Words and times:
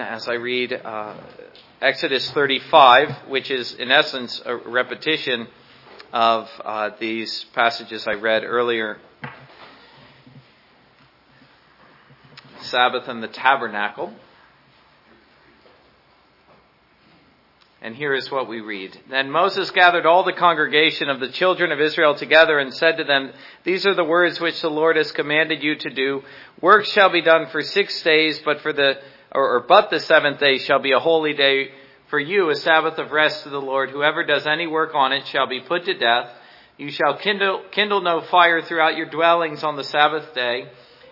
as 0.00 0.28
I 0.28 0.34
read 0.34 0.72
uh, 0.72 1.16
Exodus 1.80 2.30
35, 2.30 3.28
which 3.28 3.50
is 3.50 3.74
in 3.74 3.90
essence 3.90 4.40
a 4.44 4.56
repetition 4.56 5.48
of 6.12 6.48
uh, 6.64 6.90
these 7.00 7.44
passages 7.54 8.06
I 8.06 8.12
read 8.12 8.44
earlier. 8.44 8.98
Sabbath 12.60 13.08
and 13.08 13.22
the 13.22 13.28
tabernacle. 13.28 14.12
And 17.80 17.96
here 17.96 18.14
is 18.14 18.30
what 18.30 18.48
we 18.48 18.60
read. 18.60 18.96
Then 19.10 19.28
Moses 19.28 19.72
gathered 19.72 20.06
all 20.06 20.22
the 20.22 20.32
congregation 20.32 21.08
of 21.08 21.18
the 21.18 21.30
children 21.30 21.72
of 21.72 21.80
Israel 21.80 22.14
together 22.14 22.60
and 22.60 22.72
said 22.72 22.98
to 22.98 23.04
them, 23.04 23.32
These 23.64 23.86
are 23.86 23.94
the 23.94 24.04
words 24.04 24.40
which 24.40 24.60
the 24.60 24.70
Lord 24.70 24.96
has 24.96 25.10
commanded 25.10 25.64
you 25.64 25.74
to 25.74 25.90
do. 25.90 26.22
Work 26.60 26.84
shall 26.84 27.10
be 27.10 27.22
done 27.22 27.48
for 27.50 27.60
six 27.60 28.00
days, 28.04 28.40
but 28.44 28.60
for 28.60 28.72
the 28.72 29.00
or, 29.34 29.56
or 29.56 29.60
but 29.68 29.90
the 29.90 30.00
seventh 30.00 30.38
day 30.38 30.58
shall 30.58 30.80
be 30.80 30.92
a 30.92 30.98
holy 30.98 31.34
day 31.34 31.70
for 32.08 32.20
you, 32.20 32.50
a 32.50 32.56
Sabbath 32.56 32.98
of 32.98 33.10
rest 33.10 33.44
to 33.44 33.48
the 33.48 33.60
Lord. 33.60 33.90
Whoever 33.90 34.24
does 34.24 34.46
any 34.46 34.66
work 34.66 34.94
on 34.94 35.12
it 35.12 35.26
shall 35.28 35.46
be 35.46 35.60
put 35.60 35.86
to 35.86 35.94
death. 35.94 36.28
You 36.76 36.90
shall 36.90 37.16
kindle, 37.16 37.62
kindle 37.70 38.02
no 38.02 38.20
fire 38.20 38.60
throughout 38.60 38.96
your 38.96 39.08
dwellings 39.08 39.64
on 39.64 39.76
the 39.76 39.84
Sabbath 39.84 40.34
day. 40.34 40.66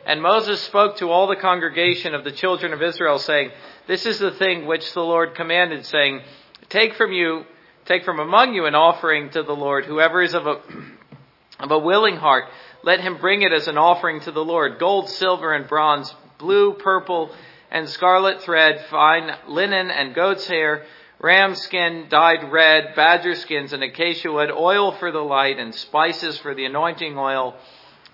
And 0.07 0.23
Moses 0.23 0.61
spoke 0.63 0.97
to 0.99 1.11
all 1.11 1.27
the 1.27 1.37
congregation 1.37 2.15
of 2.15 2.25
the 2.25 2.33
children 2.33 2.73
of 2.73 2.83
Israel, 2.83 3.19
saying, 3.19 3.51
This 3.87 4.07
is 4.07 4.19
the 4.19 4.33
thing 4.33 4.67
which 4.67 4.93
the 4.93 5.03
Lord 5.03 5.35
commanded, 5.35 5.87
saying, 5.87 6.21
Take 6.69 6.95
from 6.95 7.13
you, 7.13 7.45
take 7.85 8.05
from 8.05 8.19
among 8.19 8.55
you 8.55 8.67
an 8.67 8.75
offering 8.75 9.31
to 9.31 9.43
the 9.43 9.57
Lord. 9.57 9.85
Whoever 9.85 10.23
is 10.23 10.35
of 10.35 10.47
a, 10.47 10.61
of 11.61 11.71
a 11.71 11.79
willing 11.79 12.17
heart, 12.17 12.45
let 12.83 13.01
him 13.01 13.19
bring 13.19 13.43
it 13.43 13.53
as 13.53 13.69
an 13.69 13.79
offering 13.79 14.21
to 14.21 14.33
the 14.33 14.45
Lord. 14.45 14.79
Gold, 14.79 15.09
silver, 15.09 15.53
and 15.53 15.69
bronze, 15.69 16.15
blue, 16.39 16.75
purple, 16.75 17.31
and 17.71 17.89
scarlet 17.89 18.43
thread, 18.43 18.85
fine 18.91 19.31
linen 19.47 19.91
and 19.91 20.15
goat's 20.15 20.47
hair, 20.47 20.85
ram 21.21 21.55
skin 21.55 22.07
dyed 22.09 22.51
red, 22.51 22.95
badger 22.97 23.35
skins 23.35 23.73
and 23.73 23.83
acacia 23.83 24.31
wood, 24.31 24.51
oil 24.51 24.93
for 24.93 25.13
the 25.13 25.21
light, 25.21 25.59
and 25.59 25.75
spices 25.75 26.39
for 26.39 26.55
the 26.55 26.65
anointing 26.65 27.17
oil 27.17 27.55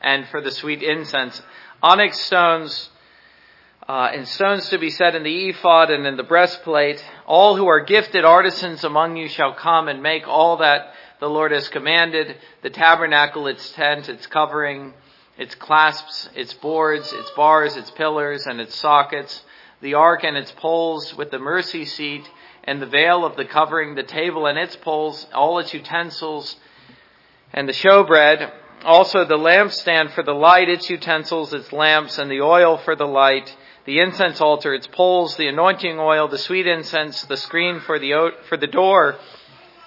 and 0.01 0.27
for 0.29 0.41
the 0.41 0.51
sweet 0.51 0.83
incense, 0.83 1.41
onyx 1.83 2.19
stones, 2.21 2.91
uh, 3.89 4.11
and 4.12 4.27
stones 4.27 4.69
to 4.69 4.79
be 4.79 4.91
set 4.91 5.15
in 5.15 5.23
the 5.23 5.49
ephod 5.49 5.91
and 5.91 6.07
in 6.07 6.17
the 6.17 6.23
breastplate. 6.23 7.03
All 7.25 7.57
who 7.57 7.67
are 7.69 7.81
gifted 7.81 8.25
artisans 8.25 8.84
among 8.84 9.17
you 9.17 9.29
shall 9.29 9.55
come 9.55 9.89
and 9.89 10.03
make 10.03 10.27
all 10.27 10.59
that 10.59 10.93
the 11.21 11.31
Lord 11.31 11.53
has 11.53 11.69
commanded, 11.69 12.37
the 12.62 12.71
tabernacle, 12.71 13.47
its 13.47 13.73
tent, 13.73 14.09
its 14.09 14.27
covering, 14.27 14.93
its 15.39 15.55
clasps, 15.55 16.29
its 16.34 16.53
boards, 16.55 17.12
its 17.12 17.31
bars, 17.31 17.77
its 17.77 17.91
pillars, 17.93 18.47
and 18.47 18.61
its 18.61 18.75
sockets, 18.75 19.43
the 19.81 19.95
ark 19.95 20.25
and 20.25 20.37
its 20.37 20.53
poles 20.53 21.15
with 21.15 21.31
the 21.31 21.39
mercy 21.39 21.85
seat, 21.85 22.29
and 22.65 22.83
the 22.83 22.87
veil 22.87 23.25
of 23.25 23.37
the 23.37 23.45
covering, 23.45 23.95
the 23.95 24.03
table 24.03 24.47
and 24.47 24.59
its 24.59 24.77
poles, 24.77 25.27
all 25.33 25.59
its 25.59 25.73
utensils, 25.73 26.57
and 27.53 27.69
the 27.69 27.73
showbread, 27.73 28.51
also 28.85 29.25
the 29.25 29.37
lampstand 29.37 30.11
for 30.13 30.23
the 30.23 30.35
light, 30.35 30.69
its 30.69 30.91
utensils, 30.91 31.53
its 31.53 31.73
lamps, 31.73 32.19
and 32.19 32.31
the 32.31 32.41
oil 32.41 32.77
for 32.79 32.97
the 32.97 33.07
light, 33.07 33.55
the 33.85 34.01
incense 34.01 34.41
altar, 34.41 34.75
its 34.75 34.89
poles, 34.89 35.37
the 35.37 35.47
anointing 35.47 35.99
oil, 35.99 36.29
the 36.29 36.39
sweet 36.39 36.67
incense, 36.67 37.23
the 37.23 37.37
screen 37.37 37.81
for 37.81 37.99
the, 37.99 38.33
for 38.49 38.57
the 38.57 38.67
door 38.67 39.17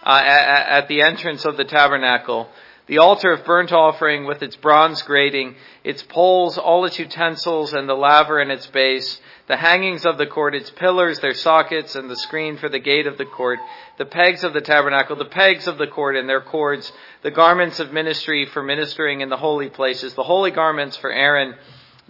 uh, 0.04 0.22
at, 0.24 0.68
at 0.70 0.88
the 0.88 1.02
entrance 1.02 1.46
of 1.46 1.58
the 1.58 1.66
tabernacle, 1.66 2.50
the 2.90 2.98
altar 2.98 3.32
of 3.32 3.46
burnt 3.46 3.72
offering 3.72 4.26
with 4.26 4.42
its 4.42 4.56
bronze 4.56 5.04
grating, 5.04 5.54
its 5.84 6.02
poles, 6.02 6.58
all 6.58 6.86
its 6.86 6.98
utensils, 6.98 7.72
and 7.72 7.88
the 7.88 7.94
laver 7.94 8.40
and 8.40 8.52
its 8.52 8.66
base, 8.66 9.22
the 9.48 9.58
hangings 9.58 10.08
of 10.08 10.18
the 10.18 10.26
court, 10.26 10.56
its 10.56 10.72
pillars, 10.72 11.20
their 11.20 11.36
sockets, 11.36 11.96
and 11.96 12.10
the 12.10 12.16
screen 12.16 12.58
for 12.58 12.68
the 12.68 12.80
gate 12.80 13.06
of 13.06 13.20
the 13.20 13.26
court, 13.26 13.60
the 14.00 14.06
pegs 14.06 14.44
of 14.44 14.54
the 14.54 14.62
tabernacle, 14.62 15.16
the 15.16 15.24
pegs 15.24 15.68
of 15.68 15.78
the 15.78 15.86
court 15.86 16.16
and 16.16 16.28
their 16.28 16.42
cords, 16.42 16.92
the 17.22 17.30
garments 17.30 17.80
of 17.80 17.94
ministry 17.94 18.48
for 18.48 18.64
ministering 18.64 19.22
in 19.22 19.30
the 19.30 19.38
holy 19.38 19.70
places, 19.70 20.16
the 20.16 20.24
holy 20.24 20.50
garments 20.50 20.98
for 20.98 21.12
Aaron 21.12 21.54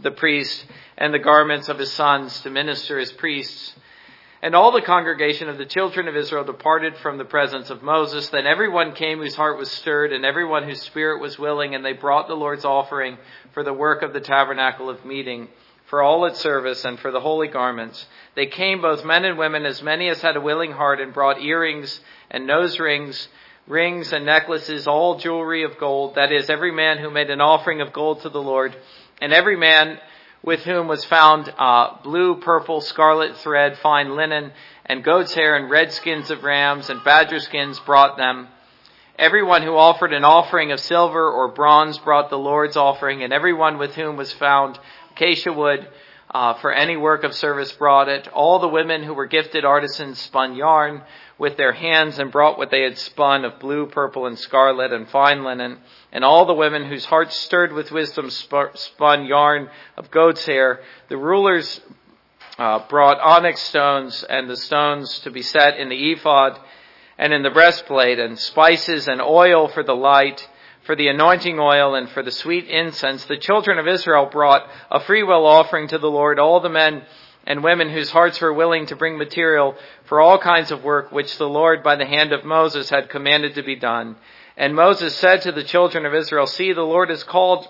the 0.02 0.12
priest, 0.12 0.66
and 0.98 1.14
the 1.14 1.20
garments 1.20 1.68
of 1.68 1.78
his 1.78 1.92
sons 1.92 2.40
to 2.42 2.50
minister 2.50 2.98
as 2.98 3.12
priests, 3.12 3.74
and 4.42 4.56
all 4.56 4.72
the 4.72 4.82
congregation 4.82 5.50
of 5.50 5.58
the 5.58 5.66
children 5.66 6.08
of 6.08 6.16
Israel 6.16 6.46
departed 6.46 6.98
from 6.98 7.18
the 7.18 7.26
presence 7.26 7.70
of 7.70 7.84
Moses. 7.84 8.30
Then 8.30 8.48
everyone 8.48 8.94
came 8.94 9.20
whose 9.20 9.36
heart 9.36 9.58
was 9.58 9.70
stirred, 9.70 10.14
and 10.14 10.24
everyone 10.24 10.64
whose 10.64 10.82
spirit 10.82 11.22
was 11.22 11.38
willing, 11.38 11.76
and 11.76 11.84
they 11.84 11.94
brought 11.94 12.28
the 12.28 12.36
Lord's 12.36 12.66
offering 12.66 13.18
for 13.54 13.64
the 13.64 13.74
work 13.74 14.02
of 14.02 14.14
the 14.14 14.22
tabernacle 14.22 14.90
of 14.90 15.04
meeting, 15.04 15.50
for 15.88 16.02
all 16.02 16.26
its 16.26 16.40
service, 16.40 16.86
and 16.86 17.00
for 17.00 17.12
the 17.12 17.20
holy 17.20 17.48
garments. 17.48 18.06
They 18.36 18.46
came, 18.46 18.82
both 18.82 19.04
men 19.04 19.26
and 19.26 19.38
women, 19.38 19.66
as 19.66 19.84
many 19.84 20.08
as 20.08 20.22
had 20.22 20.38
a 20.38 20.42
willing 20.42 20.72
heart, 20.72 21.02
and 21.02 21.14
brought 21.14 21.42
earrings 21.42 22.00
and 22.32 22.48
nose 22.48 22.80
rings, 22.80 23.28
rings 23.68 24.14
and 24.14 24.26
necklaces, 24.26 24.88
all 24.88 25.18
jewelry 25.18 25.64
of 25.64 25.78
gold. 25.78 26.16
That 26.16 26.32
is, 26.32 26.50
every 26.50 26.72
man 26.72 27.00
who 27.00 27.10
made 27.10 27.30
an 27.30 27.42
offering 27.42 27.82
of 27.82 27.92
gold 27.92 28.22
to 28.22 28.30
the 28.30 28.42
Lord, 28.42 28.76
and 29.20 29.34
every 29.34 29.58
man 29.58 30.00
with 30.44 30.62
whom 30.64 30.88
was 30.88 31.06
found 31.06 31.54
uh, 31.58 31.96
blue, 32.04 32.40
purple, 32.40 32.82
scarlet 32.82 33.38
thread, 33.38 33.78
fine 33.78 34.16
linen, 34.16 34.52
and 34.86 35.04
goat's 35.04 35.34
hair, 35.34 35.56
and 35.56 35.70
red 35.70 35.92
skins 35.92 36.32
of 36.32 36.44
rams, 36.44 36.90
and 36.90 37.04
badger 37.04 37.40
skins 37.40 37.80
brought 37.82 38.18
them. 38.18 38.48
Everyone 39.18 39.64
who 39.64 39.76
offered 39.76 40.14
an 40.14 40.24
offering 40.24 40.72
of 40.72 40.80
silver 40.80 41.30
or 41.30 41.50
bronze 41.50 41.98
brought 41.98 42.30
the 42.30 42.38
Lord's 42.38 42.78
offering, 42.78 43.22
and 43.22 43.34
everyone 43.34 43.78
with 43.78 43.96
whom 43.96 44.16
was 44.16 44.32
found 44.32 44.80
acacia 45.12 45.52
wood 45.52 45.88
uh, 46.32 46.54
for 46.56 46.72
any 46.72 46.96
work 46.96 47.24
of 47.24 47.36
service 47.36 47.72
brought 47.74 48.08
it. 48.08 48.28
All 48.30 48.60
the 48.60 48.68
women 48.68 49.04
who 49.04 49.14
were 49.14 49.26
gifted 49.26 49.66
artisans 49.66 50.20
spun 50.20 50.56
yarn 50.56 51.02
with 51.38 51.58
their 51.58 51.74
hands 51.74 52.20
and 52.20 52.32
brought 52.32 52.58
what 52.58 52.72
they 52.72 52.84
had 52.84 52.98
spun 52.98 53.46
of 53.46 53.60
blue, 53.60 53.88
purple, 53.88 54.26
and 54.26 54.38
scarlet 54.38 54.94
and 54.94 55.10
fine 55.10 55.44
linen. 55.44 55.80
And 56.12 56.24
all 56.24 56.46
the 56.46 56.54
women 56.54 56.86
whose 56.86 57.06
hearts 57.06 57.36
stirred 57.36 57.72
with 57.72 57.92
wisdom 57.92 58.30
spun 58.30 59.26
yarn 59.26 59.70
of 59.96 60.10
goat's 60.10 60.46
hair. 60.46 60.82
The 61.08 61.18
rulers 61.18 61.82
uh, 62.58 62.88
brought 62.88 63.20
onyx 63.20 63.62
stones 63.62 64.24
and 64.24 64.50
the 64.50 64.58
stones 64.58 65.20
to 65.20 65.32
be 65.32 65.42
set 65.42 65.78
in 65.78 65.90
the 65.90 66.12
ephod 66.12 66.60
and 67.18 67.34
in 67.34 67.44
the 67.44 67.52
breastplate 67.52 68.20
and 68.20 68.40
spices 68.40 69.08
and 69.08 69.22
oil 69.22 69.68
for 69.68 69.84
the 69.84 69.96
light 69.96 70.48
for 70.90 70.96
the 70.96 71.08
anointing 71.08 71.60
oil 71.60 71.94
and 71.94 72.10
for 72.10 72.24
the 72.24 72.32
sweet 72.32 72.68
incense, 72.68 73.24
the 73.26 73.38
children 73.38 73.78
of 73.78 73.88
Israel 73.88 74.26
brought 74.26 74.68
a 74.90 75.00
freewill 75.00 75.46
offering 75.46 75.88
to 75.90 76.00
the 76.00 76.10
Lord, 76.10 76.40
all 76.40 76.62
the 76.62 76.70
men 76.70 77.04
and 77.46 77.64
women 77.64 77.92
whose 77.92 78.10
hearts 78.10 78.42
were 78.42 78.52
willing 78.52 78.88
to 78.88 78.96
bring 78.96 79.16
material 79.16 79.76
for 80.06 80.20
all 80.20 80.40
kinds 80.40 80.72
of 80.72 80.84
work 80.84 81.12
which 81.12 81.38
the 81.38 81.48
Lord 81.48 81.84
by 81.84 81.96
the 81.96 82.08
hand 82.08 82.34
of 82.34 82.44
Moses 82.44 82.90
had 82.90 83.08
commanded 83.08 83.54
to 83.54 83.62
be 83.62 83.76
done. 83.76 84.16
And 84.60 84.76
Moses 84.76 85.16
said 85.16 85.44
to 85.44 85.54
the 85.54 85.64
children 85.64 86.06
of 86.06 86.14
Israel, 86.14 86.46
See, 86.46 86.74
the 86.74 86.82
Lord 86.82 87.10
has 87.12 87.24
called 87.24 87.66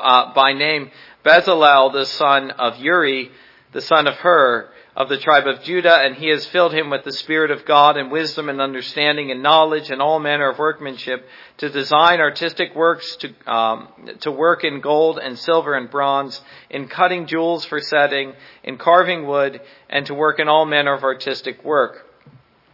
uh, 0.00 0.32
by 0.32 0.52
name 0.52 0.92
Bezalel, 1.24 1.92
the 1.92 2.06
son 2.06 2.52
of 2.52 2.78
Uri, 2.78 3.32
the 3.72 3.80
son 3.80 4.06
of 4.06 4.14
Hur, 4.14 4.70
of 4.94 5.08
the 5.08 5.18
tribe 5.18 5.48
of 5.48 5.64
Judah, 5.64 5.96
and 5.96 6.14
he 6.14 6.28
has 6.28 6.46
filled 6.46 6.72
him 6.72 6.90
with 6.90 7.02
the 7.02 7.12
Spirit 7.12 7.50
of 7.50 7.64
God 7.64 7.96
and 7.96 8.12
wisdom 8.12 8.48
and 8.48 8.60
understanding 8.60 9.32
and 9.32 9.42
knowledge 9.42 9.90
and 9.90 10.00
all 10.00 10.20
manner 10.20 10.48
of 10.48 10.60
workmanship 10.60 11.26
to 11.56 11.68
design 11.68 12.20
artistic 12.20 12.72
works, 12.76 13.16
to, 13.16 13.52
um, 13.52 13.88
to 14.20 14.30
work 14.30 14.62
in 14.62 14.80
gold 14.80 15.18
and 15.18 15.36
silver 15.36 15.74
and 15.74 15.90
bronze, 15.90 16.40
in 16.70 16.86
cutting 16.86 17.26
jewels 17.26 17.64
for 17.64 17.80
setting, 17.80 18.34
in 18.62 18.78
carving 18.78 19.26
wood, 19.26 19.60
and 19.88 20.06
to 20.06 20.14
work 20.14 20.38
in 20.38 20.48
all 20.48 20.66
manner 20.66 20.94
of 20.94 21.02
artistic 21.02 21.64
work. 21.64 22.06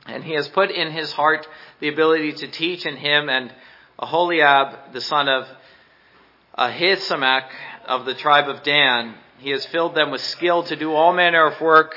And 0.09 0.25
he 0.25 0.35
has 0.35 0.49
put 0.49 0.71
in 0.71 0.93
his 0.93 1.13
heart 1.13 1.47
the 1.81 1.89
ability 1.89 2.33
to 2.35 2.49
teach 2.49 2.87
in 2.87 2.97
him 2.97 3.29
and 3.29 3.53
Aholiab, 3.99 4.93
the 4.93 5.01
son 5.01 5.29
of 5.29 5.47
Ahisamach 6.59 7.49
of 7.87 8.05
the 8.05 8.15
tribe 8.15 8.49
of 8.49 8.63
Dan, 8.63 9.15
he 9.39 9.51
has 9.51 9.67
filled 9.67 9.95
them 9.95 10.11
with 10.11 10.21
skill 10.21 10.63
to 10.65 10.77
do 10.77 10.93
all 10.93 11.13
manner 11.13 11.47
of 11.47 11.61
work 11.61 11.95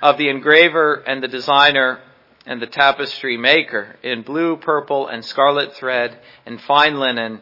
of 0.00 0.18
the 0.18 0.28
engraver 0.28 0.94
and 1.06 1.22
the 1.22 1.28
designer 1.28 2.00
and 2.44 2.60
the 2.60 2.66
tapestry 2.66 3.36
maker 3.36 3.96
in 4.02 4.22
blue, 4.22 4.56
purple, 4.56 5.06
and 5.06 5.24
scarlet 5.24 5.74
thread 5.76 6.18
and 6.44 6.60
fine 6.62 6.98
linen, 6.98 7.40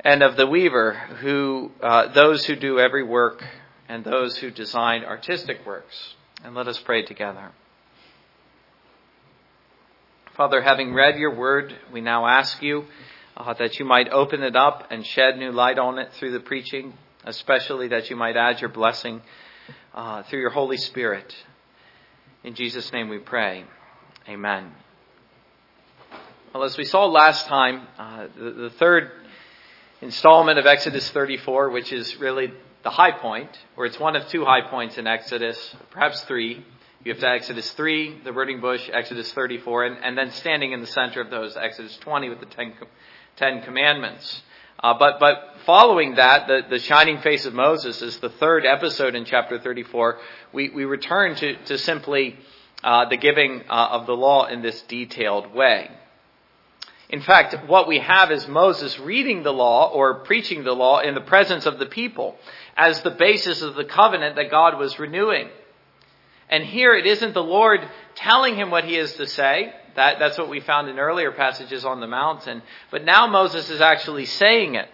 and 0.00 0.22
of 0.22 0.36
the 0.36 0.46
weaver, 0.46 0.92
who 1.20 1.70
uh, 1.80 2.12
those 2.12 2.44
who 2.44 2.56
do 2.56 2.78
every 2.78 3.02
work 3.02 3.42
and 3.88 4.04
those 4.04 4.36
who 4.38 4.50
design 4.50 5.04
artistic 5.04 5.64
works. 5.64 6.14
And 6.44 6.54
let 6.54 6.68
us 6.68 6.78
pray 6.80 7.04
together. 7.04 7.52
Father, 10.36 10.62
having 10.62 10.94
read 10.94 11.18
your 11.18 11.34
word, 11.34 11.74
we 11.92 12.00
now 12.00 12.26
ask 12.26 12.62
you 12.62 12.84
uh, 13.36 13.54
that 13.54 13.78
you 13.78 13.84
might 13.84 14.08
open 14.08 14.42
it 14.42 14.56
up 14.56 14.88
and 14.90 15.06
shed 15.06 15.38
new 15.38 15.52
light 15.52 15.78
on 15.78 15.98
it 15.98 16.12
through 16.14 16.32
the 16.32 16.40
preaching 16.40 16.94
especially 17.24 17.88
that 17.88 18.10
you 18.10 18.16
might 18.16 18.36
add 18.36 18.60
your 18.60 18.70
blessing 18.70 19.22
uh, 19.94 20.22
through 20.24 20.40
your 20.40 20.50
Holy 20.50 20.76
Spirit. 20.76 21.34
In 22.44 22.54
Jesus' 22.54 22.92
name 22.92 23.08
we 23.08 23.18
pray. 23.18 23.64
Amen. 24.28 24.72
Well, 26.52 26.64
as 26.64 26.76
we 26.76 26.84
saw 26.84 27.06
last 27.06 27.46
time, 27.46 27.86
uh, 27.98 28.26
the, 28.36 28.50
the, 28.50 28.70
third 28.70 29.10
installment 30.00 30.58
of 30.58 30.66
Exodus 30.66 31.08
34, 31.10 31.70
which 31.70 31.92
is 31.92 32.16
really 32.16 32.52
the 32.82 32.90
high 32.90 33.12
point, 33.12 33.50
or 33.76 33.86
it's 33.86 33.98
one 33.98 34.16
of 34.16 34.26
two 34.28 34.44
high 34.44 34.68
points 34.68 34.98
in 34.98 35.06
Exodus, 35.06 35.74
perhaps 35.90 36.22
three. 36.24 36.64
You 37.04 37.12
have 37.12 37.20
to 37.20 37.28
Exodus 37.28 37.68
3, 37.72 38.20
the 38.22 38.30
burning 38.30 38.60
bush, 38.60 38.88
Exodus 38.92 39.32
34, 39.32 39.86
and, 39.86 39.96
and 40.04 40.16
then 40.16 40.30
standing 40.30 40.70
in 40.70 40.80
the 40.80 40.86
center 40.86 41.20
of 41.20 41.30
those, 41.30 41.56
Exodus 41.56 41.96
20 41.96 42.28
with 42.28 42.38
the 42.38 42.46
Ten, 42.46 42.74
Ten 43.36 43.62
Commandments. 43.62 44.42
Uh, 44.78 44.94
but, 44.96 45.18
but 45.18 45.56
following 45.66 46.14
that, 46.14 46.46
the, 46.46 46.60
the 46.70 46.78
shining 46.78 47.18
face 47.18 47.44
of 47.44 47.54
Moses 47.54 48.00
is 48.02 48.18
the 48.18 48.28
third 48.28 48.64
episode 48.64 49.16
in 49.16 49.24
chapter 49.24 49.58
34. 49.58 50.18
We, 50.52 50.68
we 50.68 50.84
return 50.84 51.34
to, 51.34 51.56
to 51.64 51.78
simply 51.78 52.36
uh, 52.84 53.08
the 53.08 53.16
giving 53.16 53.62
uh, 53.68 53.88
of 53.90 54.06
the 54.06 54.16
law 54.16 54.46
in 54.46 54.62
this 54.62 54.80
detailed 54.82 55.52
way. 55.52 55.90
In 57.08 57.20
fact, 57.20 57.68
what 57.68 57.88
we 57.88 57.98
have 57.98 58.30
is 58.30 58.46
Moses 58.46 58.96
reading 59.00 59.42
the 59.42 59.52
law 59.52 59.90
or 59.90 60.20
preaching 60.20 60.62
the 60.62 60.72
law 60.72 61.00
in 61.00 61.14
the 61.14 61.20
presence 61.20 61.66
of 61.66 61.80
the 61.80 61.86
people 61.86 62.36
as 62.76 63.02
the 63.02 63.10
basis 63.10 63.60
of 63.60 63.74
the 63.74 63.84
covenant 63.84 64.36
that 64.36 64.52
God 64.52 64.78
was 64.78 65.00
renewing. 65.00 65.48
And 66.52 66.64
here 66.64 66.94
it 66.94 67.06
isn't 67.06 67.32
the 67.32 67.42
Lord 67.42 67.80
telling 68.14 68.56
him 68.56 68.70
what 68.70 68.84
he 68.84 68.94
is 68.94 69.14
to 69.14 69.26
say. 69.26 69.72
That, 69.96 70.18
that's 70.18 70.36
what 70.36 70.50
we 70.50 70.60
found 70.60 70.90
in 70.90 70.98
earlier 70.98 71.32
passages 71.32 71.82
on 71.82 72.00
the 72.00 72.06
mountain. 72.06 72.60
But 72.90 73.06
now 73.06 73.26
Moses 73.26 73.70
is 73.70 73.80
actually 73.80 74.26
saying 74.26 74.74
it. 74.74 74.86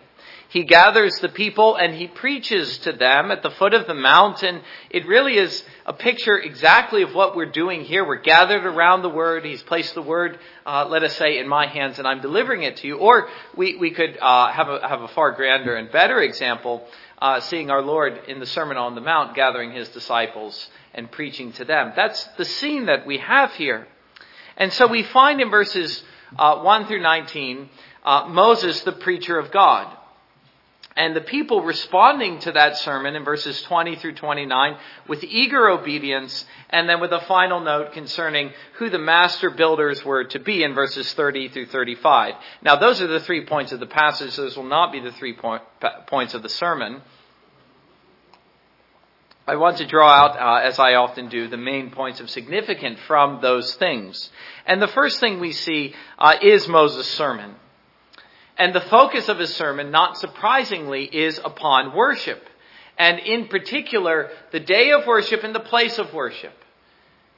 He 0.51 0.63
gathers 0.63 1.19
the 1.19 1.29
people 1.29 1.75
and 1.75 1.95
he 1.95 2.07
preaches 2.07 2.79
to 2.79 2.93
them 2.93 3.33
at 3.33 3.43
the 3.43 3.51
foot 3.51 3.75
of 3.75 3.89
the 3.89 3.95
mountain. 3.95 4.63
It 4.89 5.07
really 5.09 5.37
is 5.37 5.65
a 5.85 5.93
picture 5.93 6.39
exactly 6.39 7.03
of 7.03 7.13
what 7.13 7.35
we're 7.35 7.51
doing 7.51 7.83
here. 7.83 8.07
We're 8.07 8.23
gathered 8.23 8.65
around 8.65 9.03
the 9.03 9.11
word. 9.11 9.45
He's 9.45 9.63
placed 9.63 9.95
the 9.95 10.03
word, 10.03 10.39
uh, 10.65 10.87
let 10.89 11.03
us 11.03 11.17
say, 11.17 11.39
in 11.39 11.49
my 11.49 11.67
hands 11.67 11.99
and 11.99 12.07
I'm 12.07 12.23
delivering 12.23 12.63
it 12.63 12.77
to 12.79 12.87
you. 12.87 12.99
Or 12.99 13.29
we, 13.57 13.77
we 13.77 13.91
could 13.91 14.17
uh, 14.23 14.53
have, 14.53 14.69
a, 14.69 14.89
have 14.89 15.03
a 15.03 15.09
far 15.09 15.33
grander 15.33 15.75
and 15.75 15.91
better 15.91 16.23
example, 16.23 16.87
uh, 17.21 17.41
seeing 17.41 17.69
our 17.71 17.83
Lord 17.83 18.21
in 18.29 18.39
the 18.39 18.47
Sermon 18.47 18.77
on 18.77 18.95
the 18.95 19.01
Mount 19.01 19.35
gathering 19.35 19.73
his 19.73 19.89
disciples 19.89 20.71
and 20.99 21.11
preaching 21.11 21.53
to 21.53 21.65
them. 21.65 21.93
That's 21.97 22.23
the 22.37 22.45
scene 22.45 22.87
that 22.87 23.07
we 23.07 23.19
have 23.19 23.53
here. 23.53 23.87
And 24.57 24.73
so 24.73 24.87
we 24.87 25.03
find 25.05 25.41
in 25.41 25.51
verses 25.51 26.03
uh, 26.39 26.61
1 26.61 26.87
through 26.87 27.01
19 27.01 27.69
uh, 28.05 28.27
Moses, 28.29 28.83
the 28.83 28.93
preacher 28.93 29.39
of 29.39 29.51
God 29.51 29.97
and 30.99 31.15
the 31.15 31.21
people 31.21 31.63
responding 31.63 32.41
to 32.41 32.53
that 32.53 32.77
sermon 32.79 33.15
in 33.15 33.25
verses 33.25 33.63
20 33.63 33.97
through 33.97 34.17
29 34.17 34.77
with 35.07 35.23
eager 35.23 35.69
obedience, 35.69 36.45
and 36.71 36.89
then 36.89 37.01
with 37.01 37.13
a 37.13 37.21
final 37.21 37.61
note 37.61 37.93
concerning 37.93 38.51
who 38.79 38.91
the 38.91 38.99
master 38.99 39.49
builders 39.49 40.05
were 40.05 40.25
to 40.25 40.41
be 40.41 40.65
in 40.65 40.75
verses 40.75 41.11
30 41.15 41.51
through 41.51 41.67
35. 41.67 42.35
Now, 42.63 42.77
those 42.77 43.01
are 43.01 43.07
the 43.07 43.21
three 43.21 43.47
points 43.47 43.71
of 43.71 43.79
the 43.79 43.87
passage. 43.87 44.35
Those 44.35 44.57
will 44.57 44.65
not 44.65 44.91
be 44.91 44.99
the 44.99 45.13
three 45.13 45.35
point, 45.35 45.63
points 46.09 46.35
of 46.35 46.43
the 46.43 46.49
sermon. 46.49 47.01
I 49.49 49.57
want 49.57 49.79
to 49.79 49.87
draw 49.87 50.11
out, 50.11 50.39
uh, 50.39 50.67
as 50.67 50.79
I 50.79 50.97
often 50.97 51.31
do, 51.31 51.49
the 51.49 51.57
main 51.57 51.91
points 51.91 52.21
of 52.21 52.29
significance 52.29 53.01
from 53.07 53.41
those 53.41 53.75
things. 53.77 54.31
And 54.67 54.83
the 54.83 54.89
first 54.89 55.21
thing 55.21 55.41
we 55.41 55.53
see 55.53 55.95
uh, 56.19 56.35
is 56.43 56.69
Moses' 56.69 57.09
sermon. 57.13 57.55
And 58.59 58.75
the 58.75 58.83
focus 58.83 59.31
of 59.31 59.39
his 59.39 59.55
sermon, 59.55 59.91
not 59.91 60.19
surprisingly, 60.19 61.05
is 61.05 61.41
upon 61.43 61.97
worship. 61.97 62.47
And 62.99 63.21
in 63.21 63.49
particular, 63.49 64.29
the 64.53 64.61
day 64.61 64.91
of 64.91 65.07
worship 65.07 65.43
and 65.45 65.55
the 65.55 65.61
place 65.61 65.99
of 65.99 66.13
worship. 66.13 66.53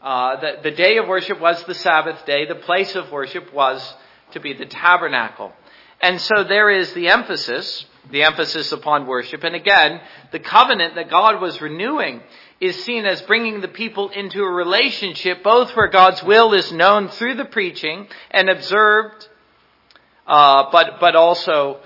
Uh, 0.02 0.40
the, 0.40 0.52
the 0.64 0.70
day 0.72 0.96
of 0.96 1.06
worship 1.06 1.40
was 1.40 1.62
the 1.62 1.74
Sabbath 1.74 2.26
day. 2.26 2.44
The 2.44 2.56
place 2.56 2.96
of 2.96 3.12
worship 3.12 3.54
was 3.54 3.94
to 4.32 4.40
be 4.40 4.52
the 4.52 4.66
tabernacle. 4.66 5.52
And 6.00 6.20
so 6.20 6.42
there 6.42 6.70
is 6.70 6.92
the 6.92 7.06
emphasis, 7.06 7.84
the 8.10 8.22
emphasis 8.22 8.72
upon 8.72 9.06
worship. 9.06 9.44
And 9.44 9.54
again, 9.54 10.00
the 10.32 10.40
covenant 10.40 10.94
that 10.94 11.10
God 11.10 11.40
was 11.40 11.60
renewing 11.60 12.22
is 12.60 12.84
seen 12.84 13.06
as 13.06 13.22
bringing 13.22 13.60
the 13.60 13.68
people 13.68 14.10
into 14.10 14.42
a 14.42 14.50
relationship 14.50 15.42
both 15.42 15.74
where 15.74 15.88
God's 15.88 16.22
will 16.22 16.52
is 16.52 16.72
known 16.72 17.08
through 17.08 17.34
the 17.34 17.44
preaching 17.44 18.06
and 18.30 18.48
observed 18.50 19.28
uh, 20.26 20.70
but 20.70 21.00
but 21.00 21.16
also 21.16 21.80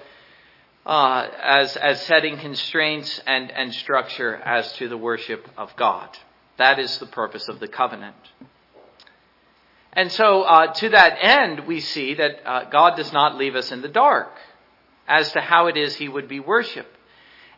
uh, 0.85 1.27
as 1.43 1.77
as 1.77 2.03
setting 2.03 2.37
constraints 2.39 3.21
and 3.27 3.51
and 3.51 3.73
structure 3.73 4.37
as 4.37 4.71
to 4.75 4.89
the 4.89 4.99
worship 4.99 5.49
of 5.57 5.75
God. 5.77 6.11
That 6.59 6.79
is 6.79 6.99
the 6.99 7.07
purpose 7.07 7.49
of 7.49 7.59
the 7.59 7.69
covenant. 7.69 8.17
And 9.95 10.11
so, 10.11 10.43
uh, 10.43 10.75
to 10.75 10.89
that 10.91 11.19
end, 11.23 11.67
we 11.67 11.81
see 11.81 12.15
that 12.15 12.41
uh, 12.45 12.65
God 12.69 12.97
does 12.97 13.13
not 13.13 13.37
leave 13.37 13.55
us 13.55 13.73
in 13.73 13.81
the 13.81 13.89
dark 13.89 14.33
as 15.09 15.33
to 15.33 15.41
how 15.41 15.67
it 15.67 15.77
is 15.77 15.97
He 15.97 16.09
would 16.09 16.29
be 16.29 16.41
worshipped. 16.41 16.97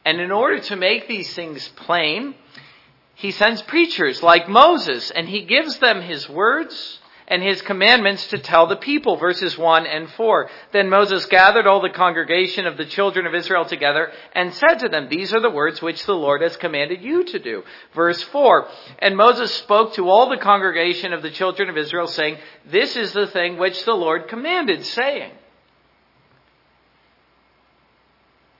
And 0.05 0.21
in 0.21 0.31
order 0.31 0.61
to 0.61 0.77
make 0.77 1.09
these 1.09 1.33
things 1.35 1.69
plain, 1.69 2.35
He 3.15 3.31
sends 3.31 3.63
preachers 3.63 4.23
like 4.23 4.49
Moses, 4.49 5.11
and 5.11 5.29
He 5.29 5.45
gives 5.45 5.79
them 5.79 6.03
His 6.03 6.29
words 6.29 7.01
and 7.29 7.43
his 7.43 7.61
commandments 7.63 8.29
to 8.29 8.39
tell 8.39 8.67
the 8.67 8.77
people. 8.77 9.17
Verses 9.17 9.59
1 9.59 9.87
and 9.87 10.11
4. 10.11 10.51
Then 10.73 10.89
Moses 10.89 11.27
gathered 11.27 11.67
all 11.67 11.81
the 11.81 11.91
congregation 11.91 12.67
of 12.67 12.77
the 12.77 12.85
children 12.85 13.27
of 13.27 13.35
Israel 13.35 13.65
together 13.65 14.13
and 14.33 14.55
said 14.55 14.77
to 14.77 14.89
them, 14.89 15.09
These 15.09 15.35
are 15.35 15.41
the 15.41 15.51
words 15.51 15.83
which 15.83 16.05
the 16.07 16.15
Lord 16.15 16.43
has 16.43 16.57
commanded 16.57 17.03
you 17.03 17.25
to 17.25 17.39
do. 17.39 17.65
Verse 17.95 18.23
4. 18.23 18.69
And 19.01 19.17
Moses 19.17 19.53
spoke 19.55 19.95
to 19.95 20.09
all 20.09 20.29
the 20.29 20.37
congregation 20.37 21.13
of 21.13 21.23
the 21.23 21.31
children 21.31 21.69
of 21.69 21.77
Israel, 21.77 22.07
saying, 22.07 22.39
This 22.71 22.97
is 22.97 23.13
the 23.13 23.27
thing 23.27 23.59
which 23.59 23.85
the 23.85 23.95
Lord 23.95 24.29
commanded, 24.29 24.85
saying. 24.85 25.33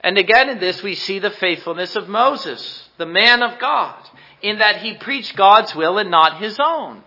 And 0.07 0.17
again 0.17 0.47
in 0.47 0.59
this 0.59 0.81
we 0.81 0.95
see 0.95 1.19
the 1.19 1.31
faithfulness 1.31 1.97
of 1.97 2.07
Moses, 2.07 2.87
the 2.97 3.05
man 3.05 3.43
of 3.43 3.59
God, 3.59 4.09
in 4.41 4.59
that 4.59 4.77
he 4.77 4.93
preached 4.93 5.35
God's 5.35 5.75
will 5.75 5.97
and 5.97 6.09
not 6.09 6.39
his 6.41 6.57
own. 6.61 7.03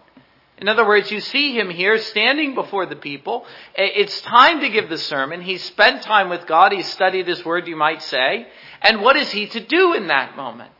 In 0.59 0.69
other 0.69 0.87
words, 0.87 1.11
you 1.11 1.21
see 1.21 1.59
him 1.59 1.71
here 1.71 1.97
standing 1.97 2.55
before 2.55 2.85
the 2.85 2.97
people. 2.97 3.47
It's 3.75 4.21
time 4.21 4.61
to 4.61 4.69
give 4.69 4.91
the 4.91 4.99
sermon. 4.99 5.41
He's 5.41 5.65
spent 5.65 6.03
time 6.03 6.29
with 6.29 6.47
God. 6.47 6.73
He's 6.73 6.93
studied 6.93 7.27
his 7.27 7.43
word, 7.43 7.67
you 7.67 7.75
might 7.75 8.03
say. 8.03 8.47
And 8.83 9.01
what 9.01 9.17
is 9.17 9.33
he 9.33 9.47
to 9.47 9.61
do 9.61 9.95
in 9.95 10.09
that 10.09 10.37
moment? 10.37 10.75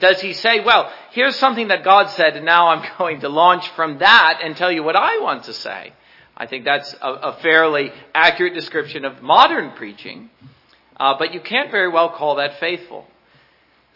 Does 0.00 0.20
he 0.20 0.32
say, 0.32 0.64
well, 0.64 0.92
here's 1.12 1.36
something 1.36 1.68
that 1.68 1.84
God 1.84 2.10
said, 2.10 2.34
and 2.34 2.44
now 2.44 2.70
I'm 2.70 2.84
going 2.98 3.20
to 3.20 3.28
launch 3.28 3.68
from 3.76 3.98
that 3.98 4.40
and 4.42 4.56
tell 4.56 4.72
you 4.72 4.82
what 4.82 4.96
I 4.96 5.20
want 5.20 5.44
to 5.44 5.52
say? 5.52 5.92
I 6.36 6.46
think 6.46 6.64
that's 6.64 6.92
a 7.00 7.34
fairly 7.40 7.92
accurate 8.12 8.54
description 8.54 9.04
of 9.04 9.22
modern 9.22 9.70
preaching, 9.76 10.30
uh, 10.98 11.14
but 11.18 11.32
you 11.32 11.40
can't 11.40 11.70
very 11.70 11.88
well 11.88 12.10
call 12.10 12.36
that 12.36 12.58
faithful. 12.58 13.06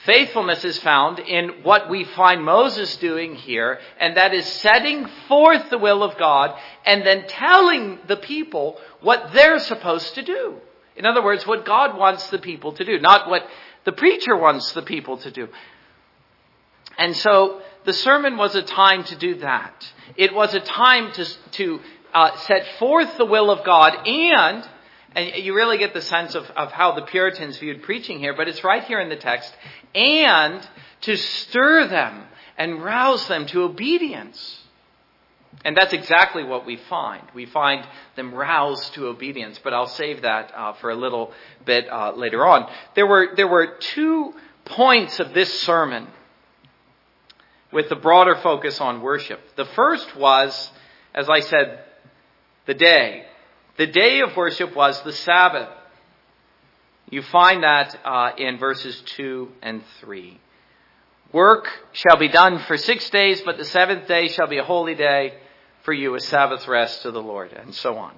Faithfulness 0.04 0.64
is 0.64 0.78
found 0.78 1.20
in 1.20 1.62
what 1.62 1.88
we 1.88 2.02
find 2.02 2.44
Moses 2.44 2.96
doing 2.96 3.36
here, 3.36 3.78
and 4.00 4.16
that 4.16 4.34
is 4.34 4.44
setting 4.46 5.06
forth 5.28 5.70
the 5.70 5.78
will 5.78 6.02
of 6.02 6.18
God 6.18 6.58
and 6.84 7.06
then 7.06 7.24
telling 7.28 8.00
the 8.08 8.16
people 8.16 8.78
what 9.00 9.32
they're 9.32 9.60
supposed 9.60 10.16
to 10.16 10.22
do. 10.22 10.56
In 10.96 11.06
other 11.06 11.22
words, 11.22 11.46
what 11.46 11.64
God 11.64 11.96
wants 11.96 12.28
the 12.30 12.38
people 12.38 12.72
to 12.72 12.84
do, 12.84 12.98
not 12.98 13.30
what 13.30 13.46
the 13.84 13.92
preacher 13.92 14.36
wants 14.36 14.72
the 14.72 14.82
people 14.82 15.18
to 15.18 15.30
do. 15.30 15.48
And 16.98 17.16
so 17.16 17.62
the 17.84 17.92
sermon 17.92 18.36
was 18.36 18.56
a 18.56 18.62
time 18.62 19.04
to 19.04 19.16
do 19.16 19.36
that. 19.36 19.92
It 20.16 20.34
was 20.34 20.52
a 20.54 20.60
time 20.60 21.12
to, 21.12 21.24
to 21.52 21.80
uh, 22.12 22.36
set 22.38 22.66
forth 22.78 23.16
the 23.16 23.24
will 23.24 23.50
of 23.50 23.64
God 23.64 24.06
and 24.06 24.68
and 25.14 25.44
you 25.44 25.54
really 25.54 25.78
get 25.78 25.94
the 25.94 26.02
sense 26.02 26.34
of, 26.34 26.44
of 26.56 26.72
how 26.72 26.92
the 26.92 27.02
Puritans 27.02 27.58
viewed 27.58 27.82
preaching 27.82 28.18
here, 28.18 28.34
but 28.34 28.48
it's 28.48 28.64
right 28.64 28.84
here 28.84 29.00
in 29.00 29.08
the 29.08 29.16
text. 29.16 29.54
And 29.94 30.66
to 31.02 31.16
stir 31.16 31.86
them 31.88 32.24
and 32.56 32.82
rouse 32.82 33.26
them 33.28 33.46
to 33.46 33.62
obedience. 33.62 34.60
And 35.64 35.76
that's 35.76 35.92
exactly 35.92 36.44
what 36.44 36.66
we 36.66 36.76
find. 36.76 37.22
We 37.34 37.46
find 37.46 37.86
them 38.16 38.34
roused 38.34 38.94
to 38.94 39.06
obedience, 39.06 39.60
but 39.62 39.74
I'll 39.74 39.86
save 39.86 40.22
that 40.22 40.52
uh, 40.54 40.72
for 40.74 40.90
a 40.90 40.96
little 40.96 41.32
bit 41.64 41.88
uh, 41.90 42.12
later 42.12 42.46
on. 42.46 42.70
There 42.94 43.06
were, 43.06 43.34
there 43.36 43.48
were 43.48 43.76
two 43.78 44.34
points 44.64 45.20
of 45.20 45.34
this 45.34 45.62
sermon 45.62 46.08
with 47.70 47.88
the 47.88 47.96
broader 47.96 48.36
focus 48.36 48.80
on 48.80 49.02
worship. 49.02 49.40
The 49.56 49.64
first 49.64 50.16
was, 50.16 50.70
as 51.14 51.28
I 51.28 51.40
said, 51.40 51.80
the 52.66 52.74
day. 52.74 53.26
The 53.78 53.86
day 53.86 54.20
of 54.20 54.36
worship 54.36 54.76
was 54.76 55.00
the 55.02 55.12
Sabbath. 55.12 55.68
You 57.10 57.22
find 57.22 57.62
that 57.62 57.98
uh, 58.04 58.32
in 58.36 58.58
verses 58.58 59.00
2 59.16 59.48
and 59.62 59.82
3. 60.00 60.38
Work 61.32 61.68
shall 61.92 62.18
be 62.18 62.28
done 62.28 62.58
for 62.60 62.76
six 62.76 63.08
days, 63.08 63.40
but 63.42 63.56
the 63.56 63.64
seventh 63.64 64.06
day 64.06 64.28
shall 64.28 64.46
be 64.46 64.58
a 64.58 64.64
holy 64.64 64.94
day 64.94 65.34
for 65.84 65.94
you, 65.94 66.14
a 66.14 66.20
Sabbath 66.20 66.68
rest 66.68 67.02
to 67.02 67.10
the 67.10 67.22
Lord, 67.22 67.52
and 67.52 67.74
so 67.74 67.96
on. 67.96 68.14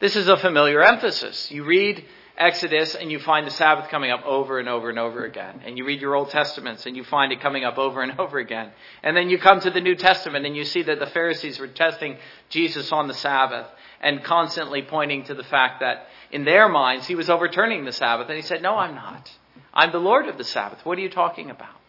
This 0.00 0.16
is 0.16 0.28
a 0.28 0.38
familiar 0.38 0.82
emphasis. 0.82 1.50
You 1.50 1.64
read 1.64 2.04
Exodus 2.36 2.94
and 2.94 3.12
you 3.12 3.20
find 3.20 3.46
the 3.46 3.50
Sabbath 3.50 3.90
coming 3.90 4.10
up 4.10 4.24
over 4.24 4.58
and 4.58 4.68
over 4.68 4.90
and 4.90 4.98
over 4.98 5.24
again. 5.24 5.60
And 5.64 5.78
you 5.78 5.84
read 5.84 6.00
your 6.00 6.16
Old 6.16 6.30
Testaments 6.30 6.84
and 6.84 6.96
you 6.96 7.04
find 7.04 7.32
it 7.32 7.40
coming 7.40 7.64
up 7.64 7.78
over 7.78 8.02
and 8.02 8.18
over 8.18 8.38
again. 8.38 8.70
And 9.02 9.16
then 9.16 9.30
you 9.30 9.38
come 9.38 9.60
to 9.60 9.70
the 9.70 9.80
New 9.80 9.94
Testament 9.94 10.44
and 10.44 10.56
you 10.56 10.64
see 10.64 10.82
that 10.82 10.98
the 10.98 11.06
Pharisees 11.06 11.58
were 11.58 11.68
testing 11.68 12.16
Jesus 12.48 12.90
on 12.90 13.06
the 13.06 13.14
Sabbath 13.14 13.66
and 14.04 14.22
constantly 14.22 14.82
pointing 14.82 15.24
to 15.24 15.34
the 15.34 15.42
fact 15.42 15.80
that 15.80 16.06
in 16.30 16.44
their 16.44 16.68
minds 16.68 17.06
he 17.06 17.14
was 17.14 17.30
overturning 17.30 17.84
the 17.84 17.92
Sabbath. 17.92 18.28
And 18.28 18.36
he 18.36 18.42
said, 18.42 18.62
No, 18.62 18.76
I'm 18.76 18.94
not. 18.94 19.32
I'm 19.72 19.90
the 19.90 19.98
Lord 19.98 20.28
of 20.28 20.38
the 20.38 20.44
Sabbath. 20.44 20.84
What 20.84 20.98
are 20.98 21.00
you 21.00 21.10
talking 21.10 21.50
about? 21.50 21.80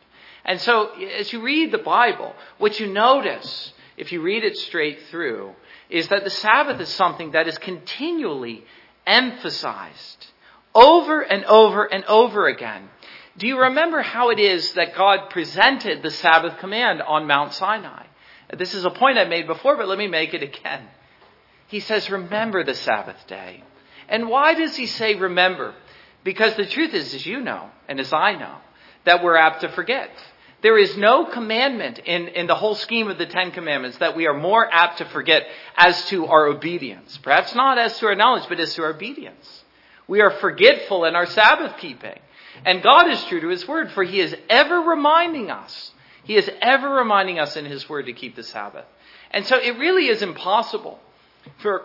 And 0.46 0.62
so 0.62 0.92
as 0.94 1.32
you 1.34 1.42
read 1.42 1.72
the 1.72 1.78
Bible, 1.78 2.34
what 2.58 2.80
you 2.80 2.88
notice, 2.88 3.74
if 3.98 4.12
you 4.12 4.22
read 4.22 4.44
it 4.44 4.58
straight 4.58 5.04
through, 5.12 5.54
is 5.90 6.08
that 6.08 6.24
the 6.24 6.30
Sabbath 6.30 6.80
is 6.80 6.90
something 6.90 7.32
that 7.32 7.48
is 7.48 7.58
continually 7.58 8.64
emphasized 9.06 10.28
over 10.74 11.22
and 11.22 11.44
over 11.46 11.84
and 11.84 12.06
over 12.06 12.48
again. 12.48 12.90
Do 13.38 13.48
you 13.48 13.60
remember 13.60 14.02
how 14.02 14.30
it 14.30 14.40
is 14.40 14.74
that 14.74 14.96
God 14.96 15.30
presented 15.30 16.02
the 16.02 16.12
Sabbath 16.12 16.58
command 16.60 17.02
on 17.02 17.28
Mount 17.28 17.54
Sinai? 17.54 18.06
This 18.58 18.74
is 18.74 18.86
a 18.86 18.90
point 18.90 19.18
I 19.18 19.26
made 19.26 19.48
before, 19.48 19.76
but 19.76 19.88
let 19.88 19.98
me 19.98 20.08
make 20.08 20.34
it 20.34 20.44
again. 20.44 20.88
He 21.68 21.80
says, 21.80 22.10
remember 22.10 22.64
the 22.64 22.74
Sabbath 22.74 23.26
day. 23.28 23.64
And 24.08 24.30
why 24.30 24.54
does 24.54 24.76
he 24.76 24.86
say 24.86 25.16
remember? 25.16 25.74
Because 26.24 26.56
the 26.56 26.66
truth 26.66 26.94
is, 26.94 27.14
as 27.14 27.26
you 27.26 27.42
know, 27.42 27.70
and 27.88 28.00
as 28.00 28.14
I 28.14 28.34
know, 28.34 28.58
that 29.06 29.24
we're 29.24 29.36
apt 29.36 29.62
to 29.62 29.70
forget. 29.70 30.10
There 30.62 30.78
is 30.78 30.98
no 30.98 31.26
commandment 31.26 32.00
in, 32.00 32.28
in 32.30 32.48
the 32.48 32.56
whole 32.56 32.76
scheme 32.76 33.10
of 33.10 33.18
the 33.18 33.26
Ten 33.26 33.52
Commandments 33.52 33.98
that 33.98 34.16
we 34.16 34.26
are 34.26 34.34
more 34.34 34.68
apt 34.72 35.00
to 35.00 35.06
forget 35.06 35.44
as 35.76 36.06
to 36.08 36.26
our 36.26 36.48
obedience. 36.48 37.18
Perhaps 37.22 37.54
not 37.54 37.78
as 37.78 37.98
to 38.00 38.08
our 38.08 38.16
knowledge, 38.16 38.46
but 38.50 38.60
as 38.60 38.74
to 38.76 38.84
our 38.84 38.90
obedience. 38.90 39.64
We 40.08 40.22
are 40.22 40.32
forgetful 40.32 41.06
in 41.06 41.16
our 41.16 41.28
Sabbath 41.28 41.78
keeping. 41.78 42.18
And 42.64 42.82
God 42.82 43.10
is 43.12 43.24
true 43.26 43.42
to 43.42 43.50
His 43.50 43.68
word, 43.68 43.92
for 43.92 44.04
He 44.04 44.20
is 44.20 44.36
ever 44.50 44.80
reminding 44.82 45.52
us. 45.52 45.92
He 46.24 46.36
is 46.36 46.50
ever 46.62 46.90
reminding 46.90 47.38
us 47.38 47.56
in 47.56 47.66
His 47.66 47.88
word 47.88 48.08
to 48.08 48.14
keep 48.14 48.36
the 48.36 48.44
Sabbath. 48.44 48.86
And 49.32 49.46
so 49.46 49.58
it 49.58 49.78
really 49.78 50.08
is 50.08 50.22
impossible 50.22 51.00
for, 51.60 51.84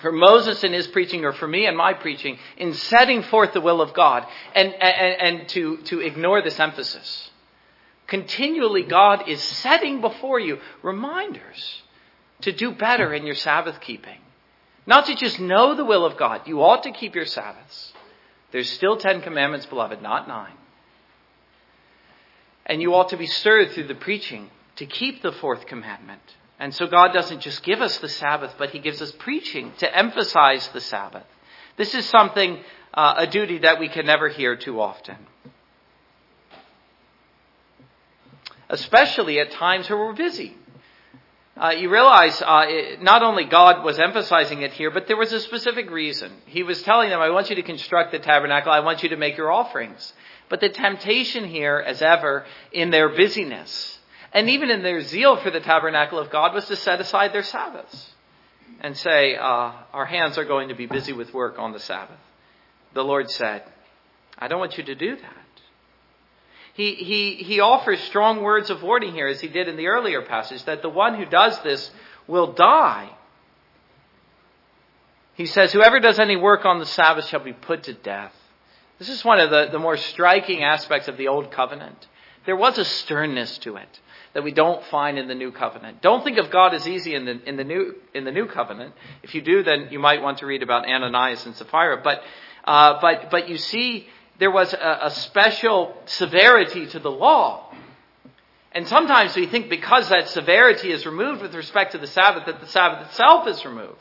for 0.00 0.12
Moses 0.12 0.64
in 0.64 0.72
his 0.72 0.86
preaching 0.88 1.24
or 1.24 1.32
for 1.32 1.48
me 1.48 1.66
in 1.66 1.76
my 1.76 1.94
preaching 1.94 2.38
in 2.56 2.74
setting 2.74 3.22
forth 3.22 3.52
the 3.52 3.60
will 3.60 3.80
of 3.80 3.92
God 3.94 4.26
and, 4.54 4.72
and, 4.74 5.38
and 5.38 5.48
to, 5.50 5.78
to 5.84 6.00
ignore 6.00 6.42
this 6.42 6.58
emphasis. 6.58 7.30
Continually, 8.06 8.82
God 8.82 9.28
is 9.28 9.40
setting 9.40 10.00
before 10.00 10.40
you 10.40 10.58
reminders 10.82 11.82
to 12.42 12.52
do 12.52 12.72
better 12.72 13.14
in 13.14 13.24
your 13.24 13.36
Sabbath 13.36 13.80
keeping. 13.80 14.18
Not 14.86 15.06
to 15.06 15.14
just 15.14 15.38
know 15.38 15.74
the 15.74 15.84
will 15.84 16.04
of 16.04 16.16
God. 16.16 16.48
You 16.48 16.62
ought 16.62 16.82
to 16.82 16.90
keep 16.90 17.14
your 17.14 17.26
Sabbaths. 17.26 17.92
There's 18.50 18.68
still 18.68 18.96
Ten 18.96 19.20
Commandments, 19.20 19.66
beloved, 19.66 20.02
not 20.02 20.26
nine. 20.26 20.54
And 22.66 22.82
you 22.82 22.94
ought 22.94 23.10
to 23.10 23.16
be 23.16 23.26
stirred 23.26 23.70
through 23.70 23.86
the 23.86 23.94
preaching 23.94 24.50
to 24.76 24.86
keep 24.86 25.22
the 25.22 25.32
fourth 25.32 25.66
commandment. 25.66 26.22
And 26.60 26.72
so 26.72 26.86
God 26.86 27.12
doesn't 27.12 27.40
just 27.40 27.64
give 27.64 27.80
us 27.80 27.98
the 27.98 28.08
Sabbath, 28.08 28.54
but 28.56 28.70
He 28.70 28.78
gives 28.78 29.02
us 29.02 29.10
preaching 29.12 29.72
to 29.78 29.96
emphasize 29.96 30.68
the 30.68 30.80
Sabbath. 30.80 31.26
This 31.76 31.94
is 31.94 32.06
something, 32.06 32.60
uh, 32.94 33.14
a 33.16 33.26
duty 33.26 33.58
that 33.58 33.80
we 33.80 33.88
can 33.88 34.06
never 34.06 34.28
hear 34.28 34.54
too 34.54 34.80
often. 34.80 35.16
especially 38.70 39.40
at 39.40 39.50
times 39.50 39.90
where 39.90 39.98
we're 39.98 40.14
busy. 40.14 40.56
Uh, 41.56 41.70
you 41.70 41.90
realize 41.90 42.40
uh, 42.40 42.64
it, 42.66 43.02
not 43.02 43.22
only 43.22 43.44
God 43.44 43.84
was 43.84 43.98
emphasizing 43.98 44.62
it 44.62 44.72
here, 44.72 44.90
but 44.90 45.06
there 45.08 45.16
was 45.16 45.32
a 45.32 45.40
specific 45.40 45.90
reason. 45.90 46.32
He 46.46 46.62
was 46.62 46.80
telling 46.82 47.10
them, 47.10 47.20
I 47.20 47.30
want 47.30 47.50
you 47.50 47.56
to 47.56 47.62
construct 47.62 48.12
the 48.12 48.18
tabernacle, 48.18 48.72
I 48.72 48.80
want 48.80 49.02
you 49.02 49.10
to 49.10 49.16
make 49.16 49.36
your 49.36 49.52
offerings. 49.52 50.12
But 50.48 50.60
the 50.60 50.70
temptation 50.70 51.44
here, 51.44 51.82
as 51.84 52.00
ever, 52.00 52.46
in 52.72 52.90
their 52.90 53.10
busyness, 53.10 53.98
and 54.32 54.48
even 54.48 54.70
in 54.70 54.82
their 54.82 55.00
zeal 55.02 55.36
for 55.36 55.50
the 55.50 55.60
tabernacle 55.60 56.18
of 56.18 56.30
God, 56.30 56.54
was 56.54 56.66
to 56.66 56.76
set 56.76 57.00
aside 57.00 57.32
their 57.32 57.42
Sabbaths 57.42 58.12
and 58.80 58.96
say, 58.96 59.36
uh, 59.36 59.72
Our 59.92 60.06
hands 60.06 60.38
are 60.38 60.44
going 60.44 60.68
to 60.68 60.74
be 60.74 60.86
busy 60.86 61.12
with 61.12 61.34
work 61.34 61.58
on 61.58 61.72
the 61.72 61.80
Sabbath. 61.80 62.18
The 62.94 63.02
Lord 63.02 63.30
said, 63.30 63.62
I 64.38 64.48
don't 64.48 64.60
want 64.60 64.78
you 64.78 64.84
to 64.84 64.94
do 64.94 65.16
that. 65.16 65.36
He, 66.74 66.94
he, 66.94 67.34
he 67.34 67.60
offers 67.60 68.00
strong 68.02 68.42
words 68.42 68.70
of 68.70 68.82
warning 68.82 69.12
here, 69.12 69.26
as 69.26 69.40
he 69.40 69.48
did 69.48 69.68
in 69.68 69.76
the 69.76 69.88
earlier 69.88 70.22
passage, 70.22 70.64
that 70.64 70.82
the 70.82 70.88
one 70.88 71.16
who 71.16 71.26
does 71.26 71.60
this 71.62 71.90
will 72.26 72.52
die. 72.52 73.10
He 75.34 75.46
says, 75.46 75.72
Whoever 75.72 75.98
does 75.98 76.18
any 76.18 76.36
work 76.36 76.64
on 76.64 76.78
the 76.78 76.86
Sabbath 76.86 77.26
shall 77.26 77.42
be 77.42 77.52
put 77.52 77.84
to 77.84 77.92
death. 77.92 78.34
This 78.98 79.08
is 79.08 79.24
one 79.24 79.40
of 79.40 79.50
the, 79.50 79.68
the 79.72 79.78
more 79.78 79.96
striking 79.96 80.62
aspects 80.62 81.08
of 81.08 81.16
the 81.16 81.28
Old 81.28 81.50
Covenant. 81.50 82.06
There 82.46 82.56
was 82.56 82.78
a 82.78 82.84
sternness 82.84 83.58
to 83.58 83.76
it 83.76 84.00
that 84.32 84.44
we 84.44 84.52
don't 84.52 84.84
find 84.84 85.18
in 85.18 85.28
the 85.28 85.34
New 85.34 85.50
Covenant. 85.50 86.00
Don't 86.02 86.22
think 86.22 86.38
of 86.38 86.50
God 86.50 86.74
as 86.74 86.86
easy 86.86 87.14
in 87.14 87.24
the, 87.24 87.48
in 87.48 87.56
the, 87.56 87.64
new, 87.64 87.96
in 88.14 88.24
the 88.24 88.30
New 88.30 88.46
Covenant. 88.46 88.94
If 89.22 89.34
you 89.34 89.42
do, 89.42 89.62
then 89.62 89.88
you 89.90 89.98
might 89.98 90.22
want 90.22 90.38
to 90.38 90.46
read 90.46 90.62
about 90.62 90.88
Ananias 90.88 91.44
and 91.46 91.56
Sapphira. 91.56 92.00
But, 92.02 92.22
uh, 92.64 93.00
but, 93.00 93.30
but 93.30 93.48
you 93.48 93.58
see 93.58 94.06
there 94.38 94.50
was 94.50 94.72
a, 94.72 94.98
a 95.02 95.10
special 95.10 95.96
severity 96.06 96.86
to 96.88 96.98
the 96.98 97.10
law. 97.10 97.74
And 98.72 98.86
sometimes 98.86 99.34
we 99.34 99.46
think 99.46 99.68
because 99.68 100.08
that 100.10 100.28
severity 100.28 100.92
is 100.92 101.04
removed 101.04 101.42
with 101.42 101.54
respect 101.54 101.92
to 101.92 101.98
the 101.98 102.06
Sabbath, 102.06 102.46
that 102.46 102.60
the 102.60 102.68
Sabbath 102.68 103.08
itself 103.08 103.48
is 103.48 103.64
removed. 103.64 103.98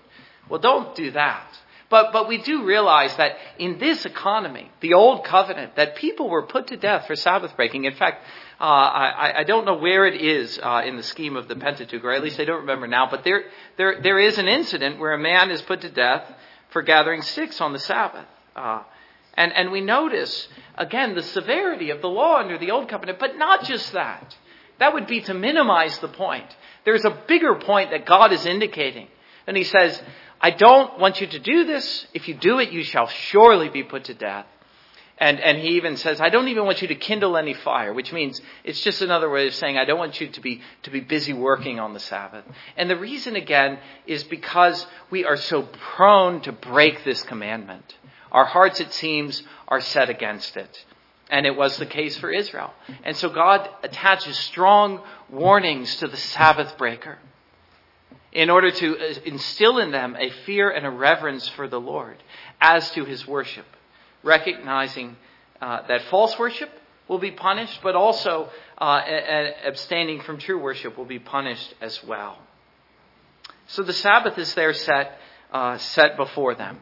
Well, 0.48 0.60
don't 0.60 0.96
do 0.96 1.12
that. 1.12 1.48
But, 1.90 2.14
but 2.14 2.28
we 2.28 2.38
do 2.38 2.66
realize 2.66 3.16
that 3.18 3.38
in 3.58 3.80
this 3.80 4.06
economy, 4.06 4.72
the 4.80 4.94
old 4.94 5.26
covenant, 5.26 5.76
that 5.76 5.96
people 5.96 6.30
were 6.30 6.44
put 6.44 6.68
to 6.68 6.78
death 6.78 7.08
for 7.08 7.16
Sabbath 7.16 7.56
breaking. 7.56 7.86
In 7.86 7.96
fact, 7.96 8.24
uh, 8.60 8.64
I, 8.64 9.34
I 9.38 9.44
don't 9.46 9.66
know 9.66 9.78
where 9.78 10.06
it 10.06 10.22
is 10.22 10.60
uh, 10.62 10.82
in 10.86 10.98
the 10.98 11.04
scheme 11.04 11.38
of 11.38 11.48
the 11.48 11.56
Pentateuch, 11.56 12.04
or 12.04 12.12
at 12.12 12.22
least 12.22 12.40
I 12.42 12.46
don't 12.46 12.62
remember 12.62 12.88
now, 12.88 13.08
but 13.10 13.24
there, 13.24 13.46
there, 13.78 14.02
there 14.02 14.20
is 14.20 14.38
an 14.38 14.50
incident 14.50 15.00
where 15.00 15.14
a 15.14 15.18
man 15.18 15.50
is 15.50 15.62
put 15.62 15.82
to 15.82 15.90
death 15.90 16.30
for 16.72 16.82
gathering 16.82 17.22
sticks 17.22 17.62
on 17.62 17.72
the 17.72 17.80
Sabbath. 17.80 18.26
Uh, 18.56 18.84
and, 19.36 19.54
and 19.54 19.72
we 19.72 19.80
notice, 19.80 20.50
again, 20.78 21.16
the 21.16 21.24
severity 21.24 21.92
of 21.92 22.02
the 22.02 22.10
law 22.10 22.38
under 22.38 22.58
the 22.58 22.72
Old 22.72 22.90
Covenant, 22.90 23.18
but 23.18 23.38
not 23.38 23.64
just 23.64 23.94
that. 23.94 24.36
That 24.80 24.94
would 24.94 25.08
be 25.08 25.22
to 25.22 25.34
minimize 25.34 25.98
the 26.00 26.10
point. 26.10 26.46
There's 26.84 27.06
a 27.06 27.18
bigger 27.28 27.56
point 27.56 27.92
that 27.92 28.06
God 28.06 28.34
is 28.34 28.46
indicating. 28.46 29.08
And 29.48 29.56
He 29.56 29.64
says, 29.64 30.02
I 30.42 30.52
don't 30.52 31.00
want 31.00 31.22
you 31.22 31.28
to 31.28 31.40
do 31.40 31.64
this. 31.64 32.08
If 32.14 32.28
you 32.28 32.34
do 32.34 32.60
it, 32.60 32.72
you 32.72 32.84
shall 32.84 33.08
surely 33.08 33.70
be 33.70 33.84
put 33.84 34.06
to 34.06 34.14
death. 34.14 34.46
And, 35.20 35.40
and 35.42 35.58
he 35.58 35.72
even 35.72 35.98
says, 35.98 36.22
I 36.22 36.30
don't 36.30 36.48
even 36.48 36.64
want 36.66 36.82
you 36.82 36.88
to 36.88 36.96
kindle 36.96 37.36
any 37.36 37.54
fire, 37.54 37.94
which 37.94 38.14
means 38.14 38.42
it's 38.64 38.82
just 38.82 39.02
another 39.02 39.30
way 39.30 39.48
of 39.48 39.54
saying, 39.54 39.78
I 39.78 39.84
don't 39.84 40.00
want 40.00 40.22
you 40.22 40.28
to 40.28 40.42
be, 40.42 40.62
to 40.84 40.92
be 40.92 41.02
busy 41.02 41.34
working 41.34 41.78
on 41.78 41.94
the 41.94 42.00
Sabbath. 42.00 42.46
And 42.78 42.90
the 42.90 42.98
reason 42.98 43.36
again 43.36 43.80
is 44.08 44.24
because 44.24 44.88
we 45.10 45.26
are 45.26 45.36
so 45.36 45.64
prone 45.64 46.40
to 46.42 46.54
break 46.54 47.04
this 47.04 47.22
commandment. 47.24 47.96
Our 48.32 48.46
hearts, 48.46 48.80
it 48.80 48.94
seems, 48.94 49.44
are 49.68 49.82
set 49.82 50.10
against 50.10 50.56
it. 50.56 50.86
And 51.30 51.46
it 51.46 51.56
was 51.56 51.76
the 51.78 51.86
case 51.86 52.18
for 52.18 52.32
Israel. 52.32 52.74
And 53.04 53.16
so 53.18 53.30
God 53.30 53.70
attaches 53.84 54.38
strong 54.38 55.02
warnings 55.30 55.98
to 55.98 56.08
the 56.08 56.18
Sabbath 56.18 56.78
breaker 56.78 57.20
in 58.32 58.50
order 58.50 58.72
to 58.72 58.98
uh, 58.98 59.14
instill 59.26 59.80
in 59.80 59.92
them 59.92 60.16
a 60.18 60.30
fear 60.46 60.70
and 60.70 60.86
a 60.86 60.90
reverence 60.90 61.48
for 61.50 61.68
the 61.68 61.80
Lord 61.80 62.18
as 62.62 62.90
to 62.92 63.06
his 63.06 63.28
worship, 63.28 63.66
recognizing 64.24 65.16
uh, 65.62 65.88
that 65.88 66.02
false 66.04 66.38
worship 66.38 66.70
will 67.08 67.20
be 67.20 67.32
punished, 67.32 67.80
but 67.82 67.96
also 67.96 68.50
uh, 68.78 69.02
abstaining 69.66 70.22
from 70.22 70.38
true 70.38 70.62
worship 70.62 70.98
will 70.98 71.06
be 71.06 71.20
punished 71.20 71.74
as 71.82 72.04
well. 72.04 72.38
So 73.68 73.84
the 73.84 73.94
Sabbath 73.94 74.38
is 74.38 74.54
there 74.56 74.74
set, 74.74 75.18
uh, 75.52 75.78
set 75.78 76.18
before 76.18 76.56
them. 76.56 76.80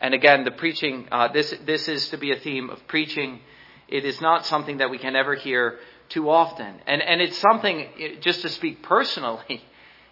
And 0.00 0.14
again, 0.14 0.44
the 0.44 0.50
preaching, 0.50 1.08
uh, 1.10 1.28
this, 1.28 1.54
this 1.66 1.88
is 1.88 2.08
to 2.10 2.16
be 2.16 2.32
a 2.32 2.36
theme 2.36 2.70
of 2.70 2.86
preaching. 2.86 3.40
It 3.88 4.04
is 4.04 4.20
not 4.20 4.46
something 4.46 4.78
that 4.78 4.90
we 4.90 4.98
can 4.98 5.14
ever 5.14 5.34
hear 5.34 5.78
too 6.08 6.30
often. 6.30 6.74
And, 6.86 7.02
and 7.02 7.20
it's 7.20 7.38
something, 7.38 7.86
just 8.20 8.42
to 8.42 8.48
speak 8.48 8.82
personally, 8.82 9.62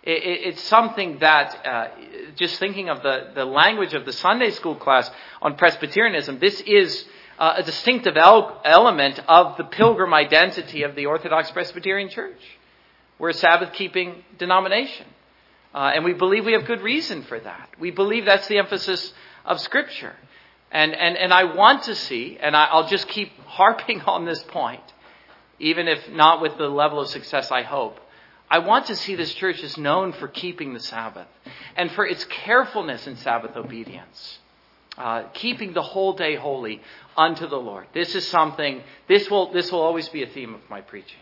it, 0.02 0.47
it's 0.49 0.62
something 0.62 1.19
that, 1.19 1.67
uh, 1.67 1.88
just 2.37 2.59
thinking 2.59 2.88
of 2.88 3.02
the, 3.02 3.31
the 3.35 3.45
language 3.45 3.95
of 3.95 4.05
the 4.05 4.12
Sunday 4.12 4.50
school 4.50 4.76
class 4.76 5.11
on 5.43 5.57
Presbyterianism, 5.57 6.38
this 6.38 6.61
is 6.62 7.05
uh, 7.38 7.55
a 7.57 7.62
distinctive 7.62 8.17
el- 8.17 8.61
element 8.64 9.21
of 9.28 9.57
the 9.57 9.64
pilgrim 9.64 10.14
identity 10.14 10.83
of 10.83 10.95
the 10.95 11.07
Orthodox 11.07 11.50
Presbyterian 11.50 12.09
Church. 12.09 12.40
We're 13.19 13.31
a 13.31 13.35
Sabbath 13.35 13.73
keeping 13.73 14.25
denomination. 14.38 15.07
Uh, 15.75 15.93
and 15.95 16.05
we 16.05 16.12
believe 16.12 16.45
we 16.45 16.52
have 16.52 16.64
good 16.64 16.81
reason 16.81 17.23
for 17.23 17.38
that. 17.38 17.71
We 17.78 17.90
believe 17.90 18.25
that's 18.25 18.49
the 18.49 18.59
emphasis 18.59 19.12
of 19.45 19.61
Scripture. 19.61 20.17
And, 20.71 20.95
and, 20.95 21.17
and 21.17 21.33
I 21.33 21.45
want 21.45 21.85
to 21.85 21.95
see, 21.95 22.38
and 22.40 22.57
I, 22.57 22.75
will 22.75 22.88
just 22.88 23.09
keep 23.09 23.38
harping 23.47 24.00
on 24.02 24.25
this 24.25 24.43
point, 24.45 24.83
even 25.59 25.88
if 25.88 26.09
not 26.11 26.40
with 26.40 26.57
the 26.59 26.69
level 26.69 27.00
of 27.00 27.09
success 27.09 27.50
I 27.50 27.62
hope. 27.62 27.99
I 28.50 28.59
want 28.61 28.87
to 28.87 28.97
see 28.97 29.14
this 29.14 29.35
church 29.35 29.62
is 29.62 29.76
known 29.76 30.12
for 30.12 30.28
keeping 30.28 30.75
the 30.75 30.81
Sabbath 30.81 31.28
and 31.76 31.90
for 31.93 32.07
its 32.07 32.25
carefulness 32.25 33.07
in 33.07 33.17
Sabbath 33.17 33.57
obedience. 33.57 34.38
uh, 34.99 35.23
keeping 35.33 35.73
the 35.73 35.83
whole 35.83 36.12
day 36.14 36.35
holy 36.35 36.83
unto 37.17 37.47
the 37.47 37.57
Lord. 37.57 37.87
This 37.95 38.14
is 38.14 38.26
something, 38.28 38.83
this 39.07 39.31
will, 39.31 39.52
this 39.52 39.71
will 39.71 39.81
always 39.81 40.09
be 40.09 40.23
a 40.23 40.26
theme 40.26 40.55
of 40.55 40.61
my 40.69 40.81
preaching. 40.81 41.21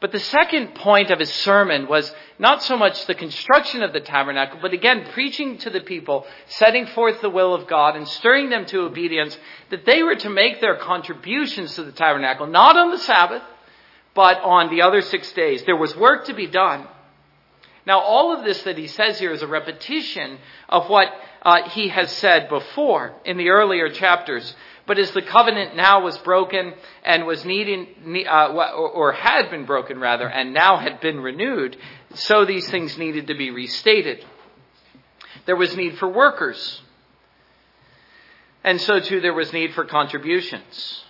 But 0.00 0.10
the 0.10 0.18
second 0.18 0.74
point 0.74 1.10
of 1.10 1.20
his 1.20 1.32
sermon 1.32 1.86
was 1.86 2.12
not 2.36 2.60
so 2.64 2.76
much 2.76 3.06
the 3.06 3.14
construction 3.14 3.84
of 3.84 3.92
the 3.92 4.00
tabernacle, 4.00 4.58
but 4.60 4.72
again, 4.72 5.06
preaching 5.12 5.58
to 5.58 5.70
the 5.70 5.80
people, 5.80 6.26
setting 6.46 6.86
forth 6.86 7.20
the 7.20 7.30
will 7.30 7.54
of 7.54 7.68
God 7.68 7.94
and 7.94 8.08
stirring 8.08 8.50
them 8.50 8.66
to 8.66 8.80
obedience, 8.80 9.38
that 9.70 9.86
they 9.86 10.02
were 10.02 10.16
to 10.16 10.28
make 10.28 10.60
their 10.60 10.76
contributions 10.76 11.76
to 11.76 11.84
the 11.84 11.92
tabernacle, 11.92 12.48
not 12.48 12.76
on 12.76 12.90
the 12.90 12.98
Sabbath, 12.98 13.42
but 14.14 14.40
on 14.42 14.70
the 14.70 14.82
other 14.82 15.02
six 15.02 15.32
days. 15.32 15.62
There 15.64 15.76
was 15.76 15.96
work 15.96 16.26
to 16.26 16.34
be 16.34 16.46
done. 16.46 16.86
Now, 17.86 18.00
all 18.00 18.36
of 18.36 18.44
this 18.44 18.62
that 18.62 18.78
he 18.78 18.86
says 18.86 19.18
here 19.18 19.32
is 19.32 19.42
a 19.42 19.46
repetition 19.46 20.38
of 20.68 20.88
what 20.88 21.08
uh, 21.42 21.68
he 21.70 21.88
has 21.88 22.12
said 22.12 22.48
before 22.48 23.14
in 23.24 23.36
the 23.36 23.50
earlier 23.50 23.90
chapters. 23.90 24.54
But 24.86 24.98
as 24.98 25.10
the 25.12 25.22
covenant 25.22 25.74
now 25.76 26.02
was 26.02 26.16
broken 26.18 26.74
and 27.04 27.26
was 27.26 27.44
needing, 27.44 28.24
uh, 28.28 28.48
or 28.48 29.12
had 29.12 29.50
been 29.50 29.64
broken 29.64 29.98
rather, 29.98 30.28
and 30.28 30.52
now 30.52 30.76
had 30.76 31.00
been 31.00 31.20
renewed, 31.20 31.76
so 32.14 32.44
these 32.44 32.68
things 32.70 32.98
needed 32.98 33.28
to 33.28 33.34
be 33.34 33.50
restated. 33.50 34.24
There 35.46 35.56
was 35.56 35.76
need 35.76 35.98
for 35.98 36.08
workers. 36.08 36.80
And 38.64 38.80
so 38.80 39.00
too 39.00 39.20
there 39.20 39.34
was 39.34 39.52
need 39.52 39.74
for 39.74 39.84
contributions. 39.84 41.04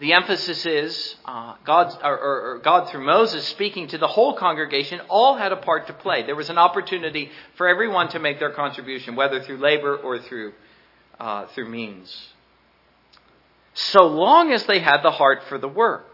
The 0.00 0.12
emphasis 0.12 0.64
is 0.64 1.16
uh, 1.24 1.54
God, 1.64 1.92
or, 2.04 2.18
or, 2.18 2.60
God 2.62 2.88
through 2.88 3.04
Moses 3.04 3.44
speaking 3.48 3.88
to 3.88 3.98
the 3.98 4.06
whole 4.06 4.34
congregation, 4.34 5.00
all 5.08 5.36
had 5.36 5.50
a 5.50 5.56
part 5.56 5.88
to 5.88 5.92
play. 5.92 6.22
There 6.22 6.36
was 6.36 6.50
an 6.50 6.58
opportunity 6.58 7.30
for 7.56 7.66
everyone 7.66 8.08
to 8.10 8.20
make 8.20 8.38
their 8.38 8.52
contribution, 8.52 9.16
whether 9.16 9.42
through 9.42 9.58
labor 9.58 9.96
or 9.96 10.20
through 10.20 10.52
uh, 11.18 11.46
through 11.48 11.68
means. 11.68 12.28
So 13.74 14.06
long 14.06 14.52
as 14.52 14.66
they 14.66 14.78
had 14.78 15.02
the 15.02 15.10
heart 15.10 15.42
for 15.48 15.58
the 15.58 15.68
work. 15.68 16.07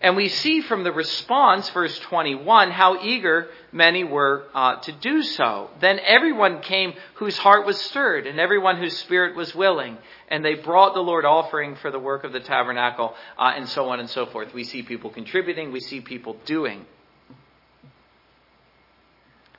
And 0.00 0.14
we 0.14 0.28
see 0.28 0.60
from 0.60 0.84
the 0.84 0.92
response, 0.92 1.68
verse 1.70 1.98
21, 1.98 2.70
how 2.70 3.02
eager 3.02 3.48
many 3.72 4.04
were 4.04 4.44
uh, 4.54 4.76
to 4.76 4.92
do 4.92 5.22
so. 5.22 5.70
Then 5.80 5.98
everyone 5.98 6.60
came 6.60 6.94
whose 7.14 7.36
heart 7.36 7.66
was 7.66 7.80
stirred, 7.80 8.28
and 8.28 8.38
everyone 8.38 8.76
whose 8.76 8.96
spirit 8.96 9.34
was 9.34 9.56
willing. 9.56 9.98
And 10.28 10.44
they 10.44 10.54
brought 10.54 10.94
the 10.94 11.00
Lord 11.00 11.24
offering 11.24 11.74
for 11.76 11.90
the 11.90 11.98
work 11.98 12.22
of 12.22 12.32
the 12.32 12.38
tabernacle, 12.38 13.14
uh, 13.36 13.54
and 13.56 13.68
so 13.68 13.88
on 13.88 13.98
and 13.98 14.08
so 14.08 14.26
forth. 14.26 14.54
We 14.54 14.62
see 14.62 14.82
people 14.82 15.10
contributing, 15.10 15.72
we 15.72 15.80
see 15.80 16.00
people 16.00 16.36
doing. 16.44 16.86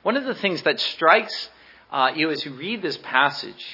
One 0.02 0.16
of 0.16 0.24
the 0.24 0.34
things 0.34 0.62
that 0.62 0.80
strikes 0.80 1.50
uh, 1.90 2.12
you 2.14 2.30
as 2.30 2.42
you 2.46 2.54
read 2.54 2.80
this 2.80 2.96
passage 2.96 3.66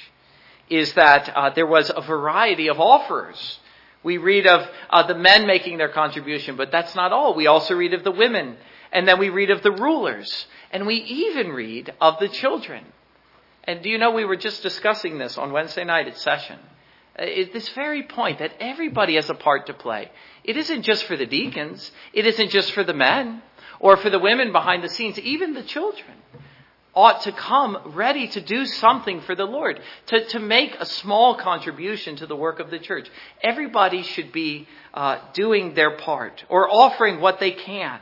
is 0.69 0.93
that 0.95 1.29
uh, 1.29 1.51
there 1.51 1.67
was 1.67 1.93
a 1.95 2.01
variety 2.01 2.69
of 2.69 2.81
offers. 2.81 3.61
We 4.07 4.19
read 4.19 4.47
of 4.47 4.65
uh, 4.89 5.03
the 5.09 5.17
men 5.17 5.49
making 5.49 5.79
their 5.79 5.89
contribution, 5.89 6.55
but 6.55 6.71
that's 6.71 6.95
not 6.95 7.11
all. 7.11 7.35
We 7.35 7.49
also 7.49 7.75
read 7.75 7.93
of 7.93 8.05
the 8.05 8.13
women, 8.13 8.57
and 8.93 9.09
then 9.09 9.19
we 9.19 9.31
read 9.31 9.51
of 9.51 9.65
the 9.65 9.73
rulers, 9.73 10.47
and 10.71 10.87
we 10.87 10.95
even 10.95 11.49
read 11.49 11.93
of 12.01 12.21
the 12.21 12.29
children. 12.29 12.85
And 13.65 13.83
do 13.83 13.89
you 13.89 13.99
know, 13.99 14.13
we 14.13 14.25
were 14.25 14.37
just 14.37 14.63
discussing 14.63 15.19
this 15.19 15.37
on 15.37 15.51
Wednesday 15.51 15.83
night 15.83 16.07
at 16.07 16.17
session. 16.19 16.61
Uh, 17.19 17.25
it, 17.25 17.53
this 17.53 17.69
very 17.71 18.05
point 18.05 18.39
that 18.39 18.53
everybody 18.61 19.17
has 19.17 19.29
a 19.29 19.35
part 19.35 19.67
to 19.67 19.75
play. 19.75 20.13
It 20.45 20.57
isn't 20.57 20.83
just 20.83 21.03
for 21.07 21.17
the 21.17 21.27
deacons, 21.27 21.91
it 22.13 22.29
isn't 22.29 22.51
just 22.51 22.71
for 22.75 22.85
the 22.85 22.95
men 22.95 23.43
or 23.81 23.97
for 23.97 24.09
the 24.09 24.21
women 24.21 24.53
behind 24.53 24.85
the 24.85 24.89
scenes, 24.89 25.19
even 25.19 25.55
the 25.55 25.65
children 25.65 26.17
ought 26.97 27.21
to 27.21 27.33
come 27.33 27.77
ready 27.95 28.27
to 28.27 28.41
do 28.41 28.65
something 28.65 29.21
for 29.21 29.35
the 29.35 29.45
Lord, 29.45 29.81
to, 30.07 30.25
to 30.29 30.39
make 30.39 30.75
a 30.81 30.87
small 30.87 31.35
contribution 31.35 32.17
to 32.17 32.27
the 32.27 32.35
work 32.35 32.59
of 32.59 32.71
the 32.71 32.79
church. 32.79 33.07
Everybody 33.43 34.03
should 34.03 34.33
be 34.33 34.67
uh, 34.95 35.19
doing 35.35 35.75
their 35.75 35.99
part 35.99 36.43
or 36.49 36.69
offering 36.69 37.21
what 37.21 37.39
they 37.39 37.51
can. 37.51 38.01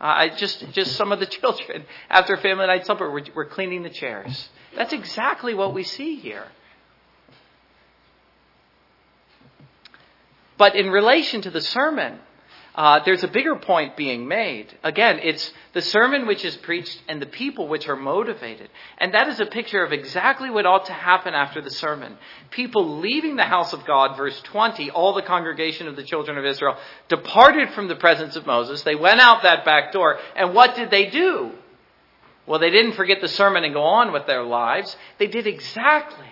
Uh, 0.00 0.04
I 0.04 0.28
just, 0.28 0.70
just 0.70 0.94
some 0.96 1.10
of 1.10 1.18
the 1.18 1.26
children 1.40 1.84
after 2.08 2.36
family 2.36 2.66
night 2.66 2.86
supper 2.86 3.10
were, 3.10 3.24
were 3.34 3.44
cleaning 3.44 3.82
the 3.82 3.90
chairs. 3.90 4.48
That's 4.76 4.92
exactly 4.92 5.54
what 5.54 5.74
we 5.74 5.82
see 5.82 6.16
here. 6.16 6.46
But 10.56 10.76
in 10.76 10.90
relation 10.90 11.42
to 11.42 11.50
the 11.50 11.60
sermon, 11.60 12.20
uh, 12.74 13.00
there's 13.04 13.22
a 13.22 13.28
bigger 13.28 13.56
point 13.56 13.96
being 13.96 14.26
made. 14.26 14.66
Again, 14.82 15.20
it's 15.22 15.52
the 15.74 15.82
sermon 15.82 16.26
which 16.26 16.42
is 16.42 16.56
preached 16.56 17.02
and 17.06 17.20
the 17.20 17.26
people 17.26 17.68
which 17.68 17.86
are 17.86 17.96
motivated. 17.96 18.70
And 18.96 19.12
that 19.12 19.28
is 19.28 19.40
a 19.40 19.46
picture 19.46 19.84
of 19.84 19.92
exactly 19.92 20.48
what 20.48 20.64
ought 20.64 20.86
to 20.86 20.92
happen 20.92 21.34
after 21.34 21.60
the 21.60 21.70
sermon. 21.70 22.16
People 22.50 23.00
leaving 23.00 23.36
the 23.36 23.44
house 23.44 23.74
of 23.74 23.84
God, 23.84 24.16
verse 24.16 24.40
20, 24.42 24.90
all 24.90 25.12
the 25.12 25.22
congregation 25.22 25.86
of 25.86 25.96
the 25.96 26.02
children 26.02 26.38
of 26.38 26.46
Israel 26.46 26.78
departed 27.08 27.70
from 27.74 27.88
the 27.88 27.96
presence 27.96 28.36
of 28.36 28.46
Moses. 28.46 28.82
They 28.82 28.94
went 28.94 29.20
out 29.20 29.42
that 29.42 29.66
back 29.66 29.92
door. 29.92 30.18
And 30.34 30.54
what 30.54 30.74
did 30.74 30.90
they 30.90 31.10
do? 31.10 31.52
Well, 32.46 32.58
they 32.58 32.70
didn't 32.70 32.92
forget 32.92 33.20
the 33.20 33.28
sermon 33.28 33.64
and 33.64 33.74
go 33.74 33.82
on 33.82 34.12
with 34.12 34.26
their 34.26 34.42
lives. 34.42 34.96
They 35.18 35.26
did 35.26 35.46
exactly 35.46 36.26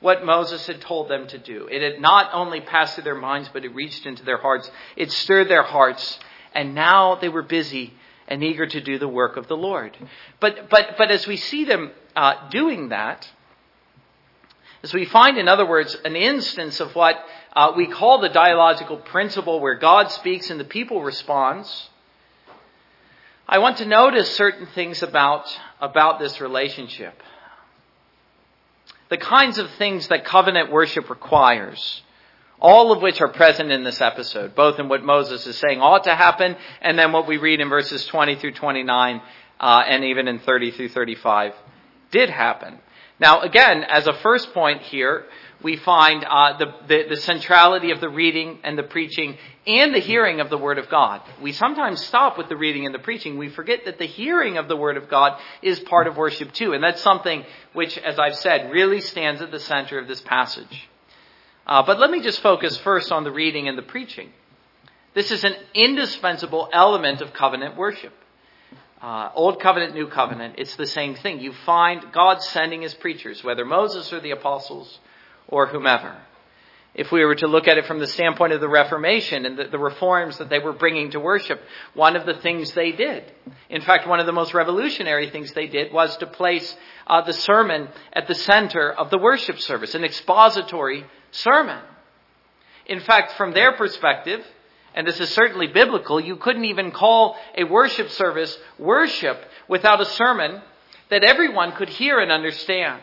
what 0.00 0.24
Moses 0.24 0.66
had 0.66 0.80
told 0.80 1.08
them 1.08 1.26
to 1.28 1.38
do. 1.38 1.68
It 1.70 1.82
had 1.82 2.00
not 2.00 2.30
only 2.32 2.60
passed 2.60 2.94
through 2.94 3.04
their 3.04 3.14
minds, 3.14 3.48
but 3.52 3.64
it 3.64 3.74
reached 3.74 4.06
into 4.06 4.24
their 4.24 4.38
hearts. 4.38 4.70
It 4.94 5.10
stirred 5.10 5.48
their 5.48 5.62
hearts. 5.62 6.18
And 6.54 6.74
now 6.74 7.16
they 7.16 7.28
were 7.28 7.42
busy 7.42 7.94
and 8.28 8.42
eager 8.42 8.66
to 8.66 8.80
do 8.80 8.98
the 8.98 9.08
work 9.08 9.36
of 9.36 9.48
the 9.48 9.56
Lord. 9.56 9.96
But, 10.40 10.68
but, 10.68 10.96
but 10.98 11.10
as 11.10 11.26
we 11.26 11.36
see 11.36 11.64
them 11.64 11.92
uh, 12.14 12.48
doing 12.50 12.90
that, 12.90 13.28
as 14.82 14.92
we 14.92 15.06
find, 15.06 15.38
in 15.38 15.48
other 15.48 15.66
words, 15.66 15.96
an 16.04 16.14
instance 16.14 16.80
of 16.80 16.94
what 16.94 17.16
uh, 17.54 17.72
we 17.76 17.86
call 17.86 18.20
the 18.20 18.28
dialogical 18.28 18.98
principle 18.98 19.60
where 19.60 19.74
God 19.74 20.10
speaks 20.10 20.50
and 20.50 20.60
the 20.60 20.64
people 20.64 21.02
responds, 21.02 21.88
I 23.48 23.58
want 23.58 23.78
to 23.78 23.86
notice 23.86 24.36
certain 24.36 24.66
things 24.74 25.02
about, 25.02 25.46
about 25.80 26.18
this 26.18 26.40
relationship 26.40 27.20
the 29.08 29.16
kinds 29.16 29.58
of 29.58 29.70
things 29.72 30.08
that 30.08 30.24
covenant 30.24 30.70
worship 30.70 31.08
requires, 31.10 32.02
all 32.58 32.92
of 32.92 33.02
which 33.02 33.20
are 33.20 33.28
present 33.28 33.70
in 33.70 33.84
this 33.84 34.00
episode, 34.00 34.54
both 34.54 34.78
in 34.78 34.88
what 34.88 35.04
Moses 35.04 35.46
is 35.46 35.58
saying 35.58 35.80
ought 35.80 36.04
to 36.04 36.14
happen 36.14 36.56
and 36.80 36.98
then 36.98 37.12
what 37.12 37.28
we 37.28 37.36
read 37.36 37.60
in 37.60 37.68
verses 37.68 38.04
20 38.06 38.36
through 38.36 38.52
29 38.52 39.20
uh, 39.60 39.82
and 39.86 40.04
even 40.04 40.28
in 40.28 40.38
30 40.38 40.72
through 40.72 40.88
35 40.88 41.54
did 42.10 42.30
happen. 42.30 42.78
Now, 43.18 43.40
again, 43.40 43.84
as 43.84 44.06
a 44.06 44.12
first 44.14 44.52
point 44.52 44.82
here, 44.82 45.24
we 45.62 45.76
find 45.76 46.24
uh, 46.24 46.58
the, 46.58 46.66
the, 46.86 47.08
the, 47.10 47.16
centrality 47.16 47.90
of 47.90 48.00
the 48.00 48.08
reading 48.08 48.58
and 48.62 48.78
the 48.78 48.82
preaching 48.82 49.38
and 49.66 49.94
the 49.94 50.00
hearing 50.00 50.40
of 50.40 50.50
the 50.50 50.58
Word 50.58 50.78
of 50.78 50.88
God. 50.90 51.22
We 51.40 51.52
sometimes 51.52 52.04
stop 52.04 52.36
with 52.36 52.48
the 52.48 52.56
reading 52.56 52.84
and 52.84 52.94
the 52.94 52.98
preaching. 52.98 53.38
We 53.38 53.48
forget 53.48 53.86
that 53.86 53.98
the 53.98 54.06
hearing 54.06 54.58
of 54.58 54.68
the 54.68 54.76
Word 54.76 54.96
of 54.96 55.08
God 55.08 55.40
is 55.62 55.80
part 55.80 56.06
of 56.06 56.16
worship 56.16 56.52
too. 56.52 56.72
And 56.72 56.84
that's 56.84 57.00
something 57.00 57.44
which, 57.72 57.96
as 57.98 58.18
I've 58.18 58.36
said, 58.36 58.70
really 58.70 59.00
stands 59.00 59.40
at 59.40 59.50
the 59.50 59.60
center 59.60 59.98
of 59.98 60.08
this 60.08 60.20
passage. 60.20 60.88
Uh, 61.66 61.82
but 61.84 61.98
let 61.98 62.10
me 62.10 62.20
just 62.20 62.40
focus 62.40 62.76
first 62.78 63.10
on 63.10 63.24
the 63.24 63.32
reading 63.32 63.66
and 63.66 63.78
the 63.78 63.82
preaching. 63.82 64.30
This 65.14 65.30
is 65.30 65.42
an 65.42 65.54
indispensable 65.74 66.68
element 66.72 67.22
of 67.22 67.32
covenant 67.32 67.76
worship. 67.76 68.12
Uh, 69.00 69.30
Old 69.34 69.60
covenant, 69.60 69.94
new 69.94 70.08
covenant, 70.08 70.56
it's 70.58 70.76
the 70.76 70.86
same 70.86 71.14
thing. 71.14 71.40
You 71.40 71.52
find 71.64 72.12
God 72.12 72.42
sending 72.42 72.82
his 72.82 72.94
preachers, 72.94 73.42
whether 73.42 73.64
Moses 73.64 74.12
or 74.12 74.20
the 74.20 74.30
apostles, 74.30 75.00
or 75.48 75.66
whomever. 75.66 76.16
If 76.94 77.12
we 77.12 77.22
were 77.26 77.34
to 77.34 77.46
look 77.46 77.68
at 77.68 77.76
it 77.76 77.84
from 77.84 77.98
the 77.98 78.06
standpoint 78.06 78.54
of 78.54 78.62
the 78.62 78.70
Reformation 78.70 79.44
and 79.44 79.58
the, 79.58 79.64
the, 79.64 79.78
reforms 79.78 80.38
that 80.38 80.48
they 80.48 80.60
were 80.60 80.72
bringing 80.72 81.10
to 81.10 81.20
worship, 81.20 81.60
one 81.92 82.16
of 82.16 82.24
the 82.24 82.34
things 82.34 82.72
they 82.72 82.92
did, 82.92 83.22
in 83.68 83.82
fact, 83.82 84.08
one 84.08 84.18
of 84.18 84.24
the 84.24 84.32
most 84.32 84.54
revolutionary 84.54 85.28
things 85.28 85.52
they 85.52 85.66
did 85.66 85.92
was 85.92 86.16
to 86.16 86.26
place 86.26 86.74
uh, 87.06 87.20
the 87.20 87.34
sermon 87.34 87.88
at 88.14 88.26
the 88.28 88.34
center 88.34 88.90
of 88.90 89.10
the 89.10 89.18
worship 89.18 89.60
service, 89.60 89.94
an 89.94 90.04
expository 90.04 91.04
sermon. 91.32 91.82
In 92.86 93.00
fact, 93.00 93.32
from 93.32 93.52
their 93.52 93.72
perspective, 93.72 94.42
and 94.94 95.06
this 95.06 95.20
is 95.20 95.28
certainly 95.28 95.66
biblical, 95.66 96.18
you 96.18 96.36
couldn't 96.36 96.64
even 96.64 96.92
call 96.92 97.36
a 97.54 97.64
worship 97.64 98.08
service 98.08 98.56
worship 98.78 99.38
without 99.68 100.00
a 100.00 100.06
sermon 100.06 100.62
that 101.10 101.24
everyone 101.24 101.72
could 101.72 101.90
hear 101.90 102.18
and 102.20 102.32
understand. 102.32 103.02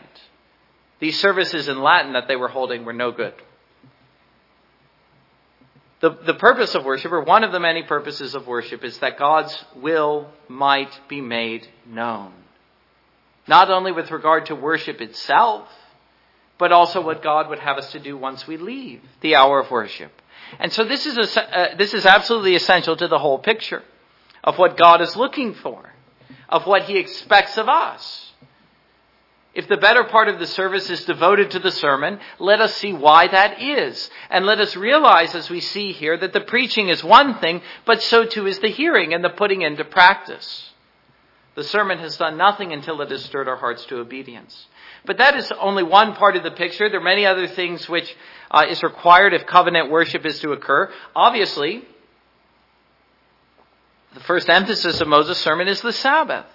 These 1.00 1.18
services 1.18 1.68
in 1.68 1.82
Latin 1.82 2.12
that 2.12 2.28
they 2.28 2.36
were 2.36 2.48
holding 2.48 2.84
were 2.84 2.92
no 2.92 3.10
good. 3.10 3.34
The, 6.00 6.10
the 6.10 6.34
purpose 6.34 6.74
of 6.74 6.84
worship, 6.84 7.12
or 7.12 7.22
one 7.22 7.44
of 7.44 7.52
the 7.52 7.60
many 7.60 7.82
purposes 7.82 8.34
of 8.34 8.46
worship, 8.46 8.84
is 8.84 8.98
that 8.98 9.18
God's 9.18 9.64
will 9.74 10.28
might 10.48 11.00
be 11.08 11.20
made 11.20 11.66
known. 11.86 12.32
Not 13.46 13.70
only 13.70 13.92
with 13.92 14.10
regard 14.10 14.46
to 14.46 14.54
worship 14.54 15.00
itself, 15.00 15.68
but 16.58 16.72
also 16.72 17.00
what 17.00 17.22
God 17.22 17.48
would 17.48 17.58
have 17.58 17.78
us 17.78 17.90
to 17.92 17.98
do 17.98 18.16
once 18.16 18.46
we 18.46 18.56
leave 18.56 19.00
the 19.20 19.34
hour 19.34 19.60
of 19.60 19.70
worship. 19.70 20.12
And 20.58 20.72
so 20.72 20.84
this 20.84 21.06
is, 21.06 21.16
a, 21.16 21.58
uh, 21.58 21.76
this 21.76 21.94
is 21.94 22.06
absolutely 22.06 22.54
essential 22.54 22.96
to 22.96 23.08
the 23.08 23.18
whole 23.18 23.38
picture 23.38 23.82
of 24.42 24.58
what 24.58 24.76
God 24.76 25.00
is 25.00 25.16
looking 25.16 25.54
for, 25.54 25.90
of 26.48 26.66
what 26.66 26.82
He 26.82 26.98
expects 26.98 27.56
of 27.56 27.68
us. 27.68 28.32
If 29.54 29.68
the 29.68 29.76
better 29.76 30.02
part 30.02 30.28
of 30.28 30.40
the 30.40 30.48
service 30.48 30.90
is 30.90 31.04
devoted 31.04 31.52
to 31.52 31.60
the 31.60 31.70
sermon, 31.70 32.18
let 32.40 32.60
us 32.60 32.74
see 32.74 32.92
why 32.92 33.28
that 33.28 33.62
is. 33.62 34.10
And 34.28 34.44
let 34.44 34.60
us 34.60 34.74
realize, 34.74 35.34
as 35.34 35.48
we 35.48 35.60
see 35.60 35.92
here, 35.92 36.16
that 36.16 36.32
the 36.32 36.40
preaching 36.40 36.88
is 36.88 37.04
one 37.04 37.38
thing, 37.38 37.62
but 37.86 38.02
so 38.02 38.24
too 38.24 38.48
is 38.48 38.58
the 38.58 38.68
hearing 38.68 39.14
and 39.14 39.22
the 39.22 39.30
putting 39.30 39.62
into 39.62 39.84
practice. 39.84 40.72
The 41.54 41.62
sermon 41.62 41.98
has 41.98 42.16
done 42.16 42.36
nothing 42.36 42.72
until 42.72 43.00
it 43.00 43.12
has 43.12 43.24
stirred 43.24 43.48
our 43.48 43.56
hearts 43.56 43.84
to 43.86 43.98
obedience. 43.98 44.66
But 45.04 45.18
that 45.18 45.36
is 45.36 45.52
only 45.52 45.84
one 45.84 46.14
part 46.14 46.34
of 46.34 46.42
the 46.42 46.50
picture. 46.50 46.88
There 46.88 46.98
are 46.98 47.04
many 47.04 47.24
other 47.24 47.46
things 47.46 47.88
which 47.88 48.12
uh, 48.50 48.64
is 48.68 48.82
required 48.82 49.34
if 49.34 49.46
covenant 49.46 49.88
worship 49.88 50.26
is 50.26 50.40
to 50.40 50.50
occur. 50.50 50.90
Obviously, 51.14 51.84
the 54.14 54.20
first 54.20 54.48
emphasis 54.48 55.00
of 55.00 55.06
Moses' 55.06 55.38
sermon 55.38 55.68
is 55.68 55.80
the 55.80 55.92
Sabbath. 55.92 56.46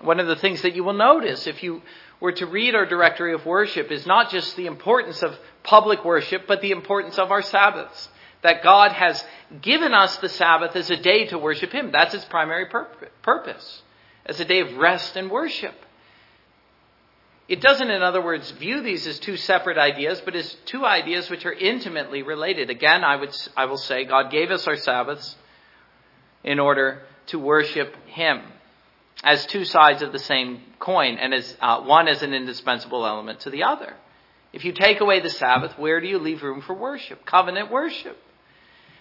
One 0.00 0.20
of 0.20 0.26
the 0.26 0.36
things 0.36 0.62
that 0.62 0.74
you 0.74 0.84
will 0.84 0.92
notice 0.92 1.46
if 1.46 1.62
you 1.62 1.82
were 2.20 2.32
to 2.32 2.46
read 2.46 2.74
our 2.74 2.86
directory 2.86 3.34
of 3.34 3.46
worship 3.46 3.90
is 3.90 4.06
not 4.06 4.30
just 4.30 4.56
the 4.56 4.66
importance 4.66 5.22
of 5.22 5.36
public 5.62 6.04
worship, 6.04 6.46
but 6.46 6.60
the 6.60 6.70
importance 6.70 7.18
of 7.18 7.30
our 7.30 7.42
Sabbaths. 7.42 8.08
That 8.42 8.62
God 8.62 8.92
has 8.92 9.24
given 9.62 9.94
us 9.94 10.16
the 10.18 10.28
Sabbath 10.28 10.76
as 10.76 10.90
a 10.90 10.96
day 10.96 11.26
to 11.26 11.38
worship 11.38 11.72
Him. 11.72 11.90
That's 11.92 12.12
its 12.12 12.26
primary 12.26 12.66
purpose, 12.66 13.82
as 14.26 14.38
a 14.38 14.44
day 14.44 14.60
of 14.60 14.76
rest 14.76 15.16
and 15.16 15.30
worship. 15.30 15.74
It 17.48 17.60
doesn't, 17.62 17.90
in 17.90 18.02
other 18.02 18.22
words, 18.22 18.50
view 18.52 18.82
these 18.82 19.06
as 19.06 19.18
two 19.18 19.36
separate 19.36 19.78
ideas, 19.78 20.20
but 20.24 20.34
as 20.34 20.56
two 20.66 20.84
ideas 20.84 21.30
which 21.30 21.46
are 21.46 21.52
intimately 21.52 22.22
related. 22.22 22.68
Again, 22.68 23.04
I, 23.04 23.16
would, 23.16 23.34
I 23.56 23.64
will 23.66 23.78
say 23.78 24.04
God 24.04 24.30
gave 24.30 24.50
us 24.50 24.66
our 24.66 24.76
Sabbaths 24.76 25.36
in 26.42 26.58
order 26.58 27.02
to 27.26 27.38
worship 27.38 27.94
Him 28.06 28.42
as 29.22 29.46
two 29.46 29.64
sides 29.64 30.02
of 30.02 30.12
the 30.12 30.18
same 30.18 30.60
coin, 30.78 31.16
and 31.18 31.32
as 31.32 31.56
uh, 31.60 31.80
one 31.82 32.08
is 32.08 32.22
an 32.22 32.34
indispensable 32.34 33.06
element 33.06 33.40
to 33.40 33.50
the 33.50 33.62
other. 33.62 33.94
If 34.52 34.64
you 34.64 34.72
take 34.72 35.00
away 35.00 35.20
the 35.20 35.30
Sabbath, 35.30 35.78
where 35.78 36.00
do 36.00 36.06
you 36.06 36.18
leave 36.18 36.42
room 36.42 36.60
for 36.60 36.74
worship? 36.74 37.24
Covenant 37.26 37.70
worship. 37.70 38.16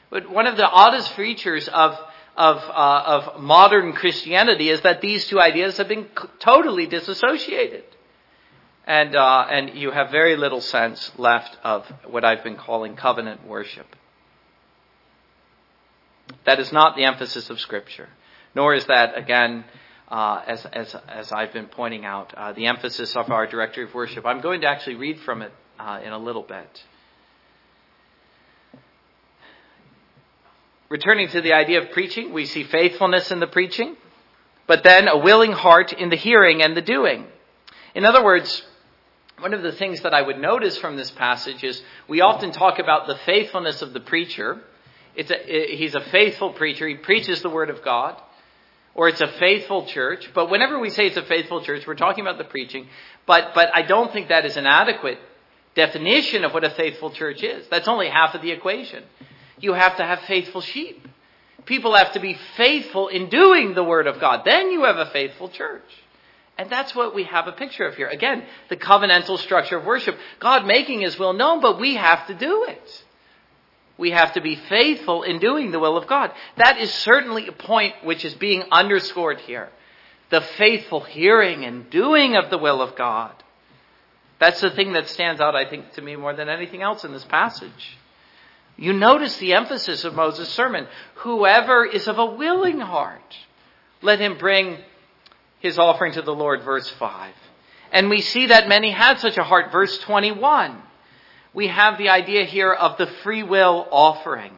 But 0.10 0.30
one 0.30 0.48
of 0.48 0.58
the 0.58 0.68
oddest 0.68 1.14
features 1.14 1.68
of 1.68 1.98
of, 2.36 2.58
uh, 2.58 3.04
of 3.06 3.42
modern 3.42 3.94
Christianity 3.94 4.70
is 4.70 4.82
that 4.82 5.02
these 5.02 5.28
two 5.28 5.40
ideas 5.40 5.78
have 5.78 5.88
been 5.88 6.08
totally 6.40 6.88
disassociated. 6.88 7.84
And, 8.86 9.16
uh, 9.16 9.46
and 9.50 9.78
you 9.78 9.92
have 9.92 10.12
very 10.12 10.36
little 10.36 10.60
sense 10.60 11.12
left 11.18 11.58
of 11.64 11.86
what 12.06 12.26
I've 12.26 12.44
been 12.44 12.58
calling 12.58 12.96
covenant 12.96 13.48
worship. 13.48 13.86
That 16.46 16.60
is 16.60 16.72
not 16.72 16.96
the 16.96 17.06
emphasis 17.06 17.50
of 17.50 17.60
Scripture, 17.60 18.10
nor 18.56 18.74
is 18.74 18.86
that, 18.88 19.18
again, 19.18 19.64
uh, 20.10 20.42
as, 20.46 20.66
as, 20.66 20.96
as 21.08 21.32
I've 21.32 21.54
been 21.54 21.68
pointing 21.68 22.06
out, 22.06 22.34
uh, 22.36 22.54
the 22.54 22.68
emphasis 22.68 23.16
of 23.16 23.32
our 23.32 23.48
directory 23.48 23.86
of 23.86 23.94
worship. 23.94 24.26
I'm 24.26 24.42
going 24.42 24.62
to 24.62 24.68
actually 24.68 24.96
read 24.96 25.20
from 25.22 25.42
it 25.42 25.52
uh, 25.80 26.00
in 26.04 26.12
a 26.12 26.18
little 26.18 26.44
bit. 26.44 26.84
Returning 30.90 31.28
to 31.30 31.42
the 31.42 31.54
idea 31.54 31.82
of 31.82 31.92
preaching, 31.92 32.34
we 32.34 32.46
see 32.46 32.64
faithfulness 32.64 33.32
in 33.32 33.40
the 33.40 33.48
preaching, 33.48 33.96
but 34.68 34.84
then 34.84 35.08
a 35.08 35.18
willing 35.18 35.52
heart 35.52 35.92
in 35.92 36.10
the 36.10 36.16
hearing 36.16 36.62
and 36.62 36.78
the 36.78 36.82
doing. 36.82 37.26
In 37.96 38.06
other 38.06 38.24
words, 38.24 38.64
one 39.40 39.54
of 39.54 39.64
the 39.64 39.72
things 39.72 40.02
that 40.02 40.14
I 40.14 40.22
would 40.22 40.38
notice 40.38 40.78
from 40.78 40.96
this 40.96 41.10
passage 41.10 41.64
is 41.64 41.82
we 42.08 42.22
often 42.22 42.52
talk 42.52 42.80
about 42.80 43.08
the 43.08 43.16
faithfulness 43.26 43.82
of 43.82 43.94
the 43.94 44.00
preacher. 44.00 44.62
A, 45.18 45.76
he's 45.76 45.96
a 45.96 46.02
faithful 46.02 46.54
preacher. 46.54 46.88
He 46.88 46.96
preaches 46.96 47.42
the 47.42 47.50
word 47.50 47.70
of 47.70 47.84
God. 47.84 48.22
Or 48.96 49.10
it's 49.10 49.22
a 49.22 49.28
faithful 49.28 49.86
church. 49.88 50.30
But 50.34 50.50
whenever 50.50 50.80
we 50.80 50.90
say 50.90 51.08
it's 51.08 51.18
a 51.18 51.24
faithful 51.24 51.64
church, 51.64 51.86
we're 51.88 51.96
talking 51.96 52.24
about 52.24 52.38
the 52.38 52.44
preaching. 52.44 52.88
But, 53.26 53.54
but 53.56 53.70
I 53.74 53.82
don't 53.82 54.14
think 54.14 54.30
that 54.30 54.46
is 54.46 54.58
an 54.58 54.68
adequate 54.68 55.18
definition 55.76 56.44
of 56.44 56.54
what 56.54 56.64
a 56.64 56.70
faithful 56.70 57.12
church 57.12 57.42
is. 57.42 57.68
That's 57.70 57.88
only 57.88 58.08
half 58.10 58.36
of 58.36 58.42
the 58.42 58.52
equation. 58.52 59.04
You 59.60 59.74
have 59.74 59.98
to 59.98 60.04
have 60.04 60.20
faithful 60.22 60.62
sheep. 60.62 61.08
People 61.66 61.96
have 61.96 62.14
to 62.14 62.20
be 62.20 62.38
faithful 62.58 63.08
in 63.08 63.30
doing 63.30 63.74
the 63.74 63.84
word 63.84 64.06
of 64.06 64.20
God. 64.20 64.44
Then 64.46 64.72
you 64.72 64.84
have 64.84 64.98
a 64.98 65.08
faithful 65.08 65.50
church. 65.50 65.82
And 66.58 66.70
that's 66.70 66.94
what 66.94 67.16
we 67.16 67.24
have 67.24 67.48
a 67.48 67.52
picture 67.52 67.88
of 67.88 67.96
here. 67.96 68.08
Again, 68.08 68.44
the 68.70 68.78
covenantal 68.78 69.40
structure 69.40 69.78
of 69.78 69.86
worship. 69.86 70.18
God 70.40 70.68
making 70.68 71.02
his 71.02 71.18
will 71.18 71.34
known, 71.34 71.62
but 71.62 71.80
we 71.80 71.96
have 71.96 72.28
to 72.28 72.34
do 72.34 72.66
it. 72.66 73.04
We 73.98 74.12
have 74.12 74.34
to 74.34 74.42
be 74.42 74.56
faithful 74.56 75.24
in 75.24 75.40
doing 75.40 75.72
the 75.72 75.80
will 75.80 75.98
of 75.98 76.08
God. 76.08 76.32
That 76.58 76.80
is 76.80 76.92
certainly 76.94 77.48
a 77.48 77.52
point 77.52 77.96
which 78.04 78.26
is 78.26 78.34
being 78.34 78.64
underscored 78.72 79.40
here. 79.42 79.70
The 80.30 80.42
faithful 80.42 81.02
hearing 81.02 81.64
and 81.64 81.90
doing 81.90 82.36
of 82.36 82.50
the 82.50 82.58
will 82.58 82.82
of 82.82 82.96
God. 82.96 83.32
That's 84.40 84.62
the 84.62 84.72
thing 84.72 84.94
that 84.94 85.08
stands 85.08 85.40
out, 85.40 85.56
I 85.56 85.70
think, 85.70 85.94
to 85.94 86.02
me 86.02 86.16
more 86.16 86.34
than 86.34 86.50
anything 86.50 86.82
else 86.82 87.04
in 87.04 87.14
this 87.14 87.24
passage. 87.26 87.98
You 88.76 88.94
notice 88.94 89.38
the 89.38 89.54
emphasis 89.54 90.04
of 90.04 90.16
Moses' 90.16 90.50
sermon. 90.50 90.88
Whoever 91.16 91.86
is 91.86 92.08
of 92.08 92.18
a 92.18 92.26
willing 92.26 92.80
heart, 92.80 93.38
let 94.02 94.20
him 94.20 94.38
bring 94.38 94.80
his 95.60 95.78
offering 95.78 96.14
to 96.14 96.22
the 96.22 96.34
Lord, 96.34 96.64
verse 96.64 96.90
5. 96.90 97.34
And 97.92 98.10
we 98.10 98.22
see 98.22 98.48
that 98.48 98.68
many 98.68 98.90
had 98.90 99.20
such 99.20 99.38
a 99.38 99.44
heart, 99.44 99.72
verse 99.72 100.00
21. 100.00 100.82
We 101.54 101.68
have 101.68 101.98
the 101.98 102.10
idea 102.10 102.46
here 102.46 102.74
of 102.74 102.98
the 102.98 103.08
free 103.08 103.44
will 103.44 103.88
offering. 103.92 104.54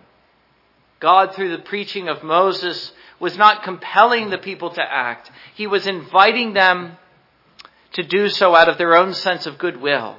God, 0.99 1.35
through 1.35 1.51
the 1.51 1.63
preaching 1.63 2.07
of 2.07 2.23
Moses, 2.23 2.91
was 3.19 3.37
not 3.37 3.63
compelling 3.63 4.29
the 4.29 4.37
people 4.37 4.69
to 4.71 4.81
act. 4.81 5.29
He 5.55 5.67
was 5.67 5.87
inviting 5.87 6.53
them 6.53 6.97
to 7.93 8.03
do 8.03 8.29
so 8.29 8.55
out 8.55 8.69
of 8.69 8.77
their 8.77 8.95
own 8.95 9.13
sense 9.13 9.45
of 9.45 9.57
goodwill 9.57 10.15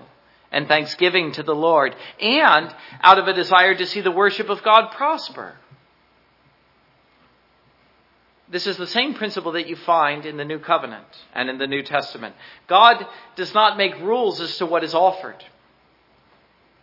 and 0.52 0.68
thanksgiving 0.68 1.32
to 1.32 1.42
the 1.42 1.54
Lord, 1.54 1.94
and 2.20 2.74
out 3.02 3.18
of 3.18 3.26
a 3.26 3.32
desire 3.32 3.74
to 3.74 3.86
see 3.86 4.00
the 4.00 4.12
worship 4.12 4.48
of 4.48 4.62
God 4.62 4.92
prosper. 4.92 5.54
This 8.48 8.66
is 8.66 8.76
the 8.76 8.86
same 8.86 9.14
principle 9.14 9.52
that 9.52 9.68
you 9.68 9.74
find 9.76 10.24
in 10.24 10.36
the 10.36 10.44
New 10.44 10.60
Covenant 10.60 11.06
and 11.34 11.50
in 11.50 11.58
the 11.58 11.66
New 11.66 11.82
Testament. 11.82 12.36
God 12.68 13.04
does 13.34 13.52
not 13.54 13.76
make 13.76 13.98
rules 13.98 14.40
as 14.40 14.56
to 14.58 14.66
what 14.66 14.84
is 14.84 14.94
offered. 14.94 15.44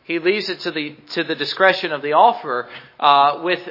He 0.04 0.20
leaves 0.20 0.50
it 0.50 0.60
to 0.62 0.72
the, 0.72 0.96
to 1.12 1.24
the 1.24 1.36
discretion 1.36 1.94
of 1.94 2.02
the 2.02 2.13
offerer 2.13 2.68
uh, 3.00 3.39
with, 3.44 3.62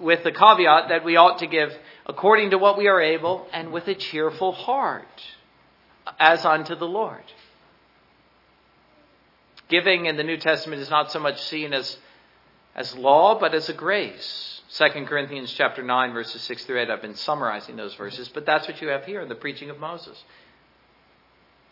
with 0.00 0.22
the 0.22 0.32
caveat 0.32 0.90
that 0.90 1.04
we 1.04 1.16
ought 1.16 1.38
to 1.38 1.46
give 1.46 1.72
according 2.04 2.50
to 2.50 2.58
what 2.58 2.76
we 2.76 2.88
are 2.88 3.00
able 3.00 3.46
and 3.52 3.72
with 3.72 3.88
a 3.88 3.94
cheerful 3.94 4.52
heart, 4.52 5.22
as 6.18 6.44
unto 6.44 6.74
the 6.74 6.86
Lord. 6.86 7.22
Giving 9.68 10.06
in 10.06 10.16
the 10.16 10.24
New 10.24 10.36
Testament 10.36 10.82
is 10.82 10.90
not 10.90 11.10
so 11.10 11.18
much 11.18 11.40
seen 11.40 11.72
as, 11.72 11.96
as 12.74 12.94
law, 12.94 13.38
but 13.38 13.54
as 13.54 13.68
a 13.70 13.72
grace. 13.72 14.60
2 14.74 15.06
Corinthians 15.06 15.52
chapter 15.52 15.82
9 15.82 16.12
verses 16.12 16.42
6 16.42 16.64
through 16.64 16.80
8. 16.80 16.90
I've 16.90 17.00
been 17.00 17.14
summarizing 17.14 17.76
those 17.76 17.94
verses, 17.94 18.28
but 18.28 18.44
that's 18.44 18.66
what 18.66 18.82
you 18.82 18.88
have 18.88 19.06
here 19.06 19.22
in 19.22 19.28
the 19.28 19.34
preaching 19.34 19.70
of 19.70 19.78
Moses. 19.78 20.22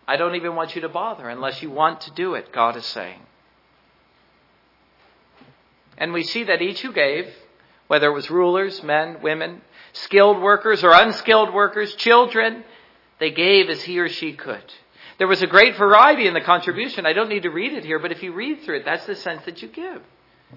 I 0.09 0.17
don't 0.17 0.37
even 0.37 0.55
want 0.55 0.75
you 0.75 0.81
to 0.83 0.89
bother 0.89 1.29
unless 1.29 1.63
you 1.63 1.71
want 1.71 2.03
to 2.03 2.11
do 2.13 2.35
it, 2.35 2.53
God 2.53 2.77
is 2.77 2.87
saying. 2.87 3.21
And 6.01 6.15
we 6.15 6.25
see 6.25 6.45
that 6.45 6.63
each 6.63 6.81
who 6.81 6.93
gave, 6.93 7.29
whether 7.87 8.09
it 8.09 8.15
was 8.15 8.31
rulers, 8.31 8.83
men, 8.83 9.21
women, 9.23 9.61
skilled 9.93 10.41
workers 10.41 10.83
or 10.83 10.93
unskilled 10.93 11.53
workers, 11.53 11.95
children, 11.95 12.65
they 13.19 13.31
gave 13.31 13.69
as 13.69 13.83
he 13.83 14.01
or 14.01 14.09
she 14.09 14.33
could. 14.33 14.65
There 15.19 15.29
was 15.29 15.43
a 15.43 15.47
great 15.47 15.77
variety 15.77 16.27
in 16.27 16.33
the 16.33 16.41
contribution. 16.41 17.05
I 17.05 17.13
don't 17.13 17.29
need 17.29 17.43
to 17.43 17.51
read 17.51 17.75
it 17.75 17.85
here, 17.85 17.99
but 17.99 18.13
if 18.13 18.23
you 18.23 18.33
read 18.33 18.63
through 18.63 18.79
it, 18.79 18.85
that's 18.87 19.05
the 19.05 19.15
sense 19.15 19.45
that 19.45 19.61
you 19.61 19.69
give, 19.69 20.01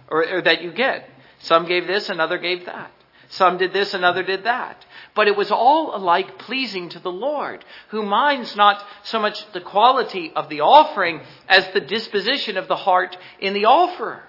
or, 0.08 0.38
or 0.38 0.41
that 0.41 0.63
you 0.63 0.71
get. 0.71 1.10
Some 1.39 1.67
gave 1.67 1.86
this, 1.86 2.08
another 2.08 2.38
gave 2.38 2.65
that. 2.65 2.91
Some 3.27 3.58
did 3.58 3.73
this, 3.73 3.93
another 3.93 4.23
did 4.23 4.45
that. 4.45 4.86
But 5.15 5.27
it 5.27 5.36
was 5.36 5.51
all 5.51 5.93
alike 5.93 6.38
pleasing 6.38 6.89
to 6.89 6.99
the 6.99 7.12
Lord, 7.12 7.65
who 7.89 8.03
minds 8.03 8.56
not 8.56 8.82
so 9.03 9.19
much 9.19 9.51
the 9.51 9.60
quality 9.60 10.32
of 10.34 10.47
the 10.47 10.62
offering 10.62 11.19
as 11.49 11.67
the 11.73 11.82
disposition 11.82 12.56
of 12.58 12.69
the 12.69 12.77
heart 12.77 13.17
in 13.39 13.53
the 13.53 13.65
offerer. 13.65 14.23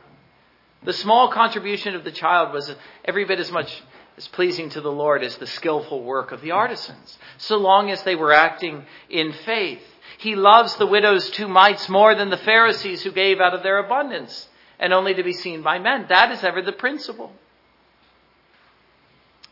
The 0.84 0.92
small 0.92 1.28
contribution 1.28 1.94
of 1.94 2.04
the 2.04 2.12
child 2.12 2.52
was 2.52 2.74
every 3.04 3.24
bit 3.24 3.40
as 3.40 3.50
much 3.50 3.82
as 4.16 4.28
pleasing 4.28 4.70
to 4.70 4.80
the 4.80 4.92
Lord 4.92 5.24
as 5.24 5.36
the 5.36 5.46
skillful 5.46 6.02
work 6.02 6.30
of 6.30 6.40
the 6.40 6.52
artisans, 6.52 7.18
so 7.38 7.56
long 7.56 7.90
as 7.90 8.02
they 8.02 8.14
were 8.14 8.32
acting 8.32 8.84
in 9.08 9.32
faith. 9.32 9.82
He 10.18 10.36
loves 10.36 10.76
the 10.76 10.86
widow's 10.86 11.30
two 11.30 11.48
mites 11.48 11.88
more 11.88 12.14
than 12.14 12.30
the 12.30 12.36
Pharisees 12.36 13.02
who 13.02 13.10
gave 13.10 13.40
out 13.40 13.54
of 13.54 13.62
their 13.62 13.78
abundance 13.78 14.48
and 14.78 14.92
only 14.92 15.14
to 15.14 15.22
be 15.22 15.32
seen 15.32 15.62
by 15.62 15.78
men. 15.78 16.06
That 16.08 16.30
is 16.30 16.44
ever 16.44 16.62
the 16.62 16.72
principle. 16.72 17.32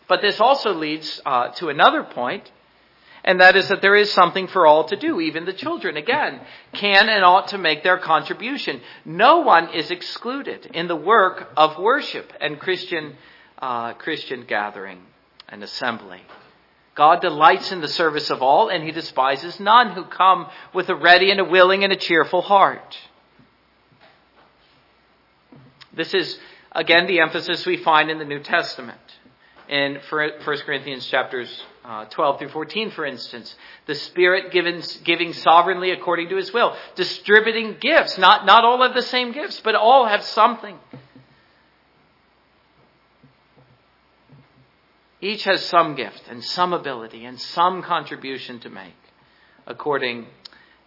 But 0.09 0.21
this 0.21 0.41
also 0.41 0.75
leads 0.75 1.21
uh, 1.25 1.49
to 1.49 1.69
another 1.69 2.03
point, 2.03 2.51
and 3.25 3.41
that 3.41 3.57
is 3.57 3.69
that 3.69 3.81
there 3.83 3.95
is 3.95 4.13
something 4.13 4.49
for 4.49 4.67
all 4.67 4.85
to 4.85 4.97
do. 4.97 5.21
Even 5.21 5.45
the 5.45 5.53
children, 5.53 5.97
again, 5.97 6.41
can 6.73 7.09
and 7.09 7.25
ought 7.25 7.49
to 7.49 7.59
make 7.59 7.83
their 7.83 7.99
contribution. 7.99 8.81
No 9.05 9.41
one 9.41 9.73
is 9.73 9.91
excluded 9.91 10.67
in 10.75 10.89
the 10.89 10.97
work 10.97 11.51
of 11.57 11.79
worship 11.79 12.33
and 12.41 12.59
Christian, 12.59 13.15
uh, 13.59 13.93
Christian 13.95 14.45
gathering 14.47 15.03
and 15.49 15.63
assembly. 15.63 16.21
God 16.95 17.21
delights 17.21 17.71
in 17.71 17.81
the 17.81 17.89
service 17.89 18.29
of 18.29 18.43
all, 18.43 18.69
and 18.69 18.83
he 18.85 18.91
despises 18.91 19.59
none 19.61 19.93
who 19.93 20.05
come 20.05 20.49
with 20.75 20.89
a 20.89 20.95
ready 20.95 21.31
and 21.31 21.41
a 21.41 21.45
willing 21.45 21.85
and 21.85 21.93
a 21.93 21.97
cheerful 21.97 22.43
heart. 22.43 22.99
This 25.95 26.13
is, 26.13 26.39
again, 26.73 27.07
the 27.07 27.21
emphasis 27.21 27.65
we 27.65 27.77
find 27.79 28.11
in 28.11 28.19
the 28.19 28.25
New 28.25 28.41
Testament. 28.41 28.99
In 29.69 30.01
1 30.11 30.31
Corinthians 30.67 31.07
chapters 31.07 31.63
uh, 31.85 32.05
12 32.07 32.39
through 32.39 32.49
14, 32.51 32.91
for 32.93 33.05
instance, 33.05 33.55
the 33.87 33.95
Spirit 33.95 34.53
giving, 34.53 34.83
giving 35.05 35.33
sovereignly 35.33 35.91
according 35.91 36.29
to 36.29 36.37
His 36.37 36.53
will, 36.53 36.77
distributing 36.95 37.77
gifts. 37.81 38.19
Not, 38.19 38.47
not 38.47 38.65
all 38.65 38.83
have 38.83 38.95
the 38.95 39.03
same 39.03 39.33
gifts, 39.33 39.61
but 39.65 39.75
all 39.75 40.07
have 40.07 40.23
something. 40.23 40.79
Each 45.21 45.45
has 45.45 45.65
some 45.67 45.95
gift 45.95 46.25
and 46.29 46.43
some 46.43 46.73
ability 46.73 47.25
and 47.25 47.41
some 47.41 47.83
contribution 47.83 48.59
to 48.61 48.71
make 48.71 48.93
according 49.67 50.27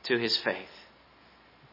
to 0.04 0.18
his 0.18 0.36
faith. 0.38 0.68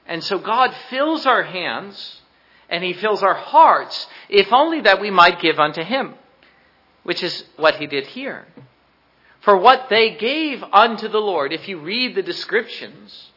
And 0.06 0.22
so 0.22 0.38
God 0.38 0.72
fills 0.88 1.26
our 1.26 1.42
hands 1.42 2.20
and 2.68 2.82
he 2.82 2.92
fills 2.92 3.22
our 3.22 3.34
hearts, 3.34 4.06
if 4.28 4.52
only 4.52 4.80
that 4.82 5.00
we 5.00 5.10
might 5.10 5.40
give 5.40 5.58
unto 5.58 5.82
him, 5.82 6.14
which 7.02 7.22
is 7.22 7.44
what 7.56 7.76
he 7.76 7.86
did 7.86 8.06
here. 8.06 8.46
For 9.42 9.56
what 9.56 9.88
they 9.90 10.16
gave 10.16 10.62
unto 10.72 11.08
the 11.08 11.20
Lord, 11.20 11.52
if 11.52 11.68
you 11.68 11.78
read 11.78 12.14
the 12.14 12.22
descriptions, 12.22 13.30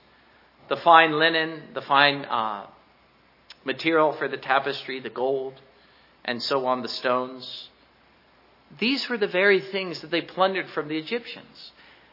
the 0.70 0.78
fine 0.78 1.14
linen, 1.14 1.64
the 1.74 1.82
fine 1.82 2.26
uh, 2.26 2.68
material 3.64 4.14
for 4.14 4.28
the 4.28 4.38
tapestry, 4.38 5.00
the 5.00 5.10
gold, 5.10 5.56
and 6.24 6.42
so 6.42 6.68
on, 6.68 6.84
the 6.84 6.88
stones, 6.88 7.70
these 8.80 9.10
were 9.10 9.18
the 9.18 9.28
very 9.28 9.60
things 9.60 10.02
that 10.02 10.12
they 10.12 10.22
plundered 10.22 10.70
from 10.70 10.88
the 10.88 10.98
Egyptians. 10.98 11.72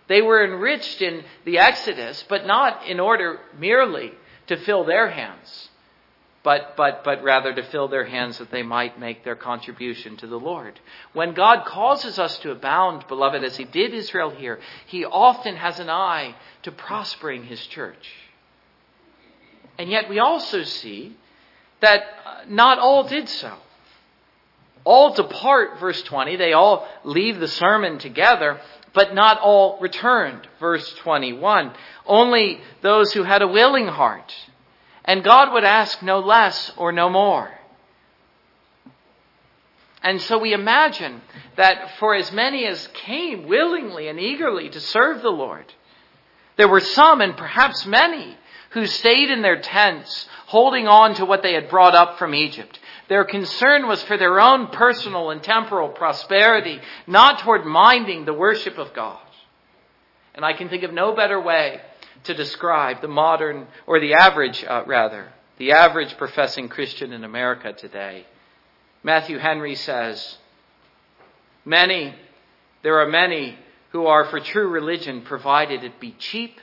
They 0.08 0.22
were 0.22 0.44
enriched 0.44 1.02
in 1.02 1.24
the 1.44 1.58
Exodus, 1.58 2.24
but 2.28 2.46
not 2.46 2.86
in 2.86 2.98
order 2.98 3.40
merely 3.58 4.12
to 4.46 4.56
fill 4.56 4.84
their 4.84 5.10
hands, 5.10 5.68
but, 6.44 6.74
but, 6.76 7.04
but 7.04 7.22
rather 7.22 7.54
to 7.54 7.62
fill 7.62 7.88
their 7.88 8.04
hands 8.04 8.38
that 8.38 8.50
they 8.50 8.62
might 8.62 8.98
make 8.98 9.24
their 9.24 9.36
contribution 9.36 10.16
to 10.18 10.26
the 10.26 10.38
Lord. 10.38 10.78
When 11.12 11.34
God 11.34 11.64
causes 11.64 12.18
us 12.18 12.38
to 12.38 12.50
abound, 12.50 13.06
beloved, 13.08 13.44
as 13.44 13.56
He 13.56 13.64
did 13.64 13.94
Israel 13.94 14.30
here, 14.30 14.60
He 14.86 15.04
often 15.04 15.56
has 15.56 15.78
an 15.78 15.88
eye 15.88 16.34
to 16.62 16.72
prospering 16.72 17.44
His 17.44 17.64
church. 17.66 18.08
And 19.78 19.90
yet 19.90 20.08
we 20.08 20.18
also 20.18 20.64
see 20.64 21.16
that 21.80 22.02
uh, 22.24 22.40
not 22.48 22.78
all 22.78 23.04
did 23.08 23.28
so 23.28 23.56
all 24.84 25.14
depart, 25.14 25.78
verse 25.78 26.02
20. 26.02 26.36
They 26.36 26.52
all 26.52 26.88
leave 27.04 27.38
the 27.38 27.48
sermon 27.48 27.98
together, 27.98 28.60
but 28.92 29.14
not 29.14 29.38
all 29.38 29.78
returned, 29.80 30.46
verse 30.58 30.92
21. 30.94 31.72
Only 32.06 32.60
those 32.82 33.12
who 33.12 33.22
had 33.22 33.42
a 33.42 33.48
willing 33.48 33.86
heart. 33.86 34.32
And 35.04 35.24
God 35.24 35.52
would 35.52 35.64
ask 35.64 36.02
no 36.02 36.20
less 36.20 36.72
or 36.76 36.92
no 36.92 37.08
more. 37.08 37.50
And 40.02 40.20
so 40.20 40.38
we 40.38 40.52
imagine 40.52 41.22
that 41.56 41.98
for 41.98 42.14
as 42.14 42.32
many 42.32 42.66
as 42.66 42.88
came 42.88 43.46
willingly 43.46 44.08
and 44.08 44.18
eagerly 44.18 44.68
to 44.68 44.80
serve 44.80 45.22
the 45.22 45.30
Lord, 45.30 45.72
there 46.56 46.68
were 46.68 46.80
some 46.80 47.20
and 47.20 47.36
perhaps 47.36 47.86
many 47.86 48.36
who 48.70 48.86
stayed 48.86 49.30
in 49.30 49.42
their 49.42 49.60
tents, 49.60 50.28
holding 50.46 50.88
on 50.88 51.14
to 51.14 51.24
what 51.24 51.42
they 51.42 51.52
had 51.52 51.68
brought 51.68 51.94
up 51.94 52.18
from 52.18 52.34
Egypt. 52.34 52.78
Their 53.08 53.24
concern 53.24 53.86
was 53.86 54.02
for 54.02 54.16
their 54.16 54.40
own 54.40 54.68
personal 54.68 55.30
and 55.30 55.42
temporal 55.42 55.90
prosperity, 55.90 56.80
not 57.06 57.40
toward 57.40 57.66
minding 57.66 58.24
the 58.24 58.32
worship 58.32 58.78
of 58.78 58.94
God. 58.94 59.20
And 60.34 60.44
I 60.44 60.54
can 60.54 60.68
think 60.68 60.82
of 60.82 60.92
no 60.92 61.14
better 61.14 61.40
way 61.40 61.80
to 62.24 62.34
describe 62.34 63.00
the 63.00 63.08
modern, 63.08 63.66
or 63.86 64.00
the 64.00 64.14
average, 64.14 64.64
uh, 64.64 64.82
rather, 64.86 65.32
the 65.58 65.72
average 65.72 66.16
professing 66.16 66.68
Christian 66.68 67.12
in 67.12 67.24
America 67.24 67.72
today. 67.72 68.26
Matthew 69.02 69.38
Henry 69.38 69.74
says, 69.74 70.38
Many, 71.64 72.14
there 72.82 73.00
are 73.00 73.08
many 73.08 73.58
who 73.90 74.06
are 74.06 74.24
for 74.24 74.40
true 74.40 74.68
religion 74.68 75.22
provided 75.22 75.84
it 75.84 76.00
be 76.00 76.16
cheap 76.18 76.58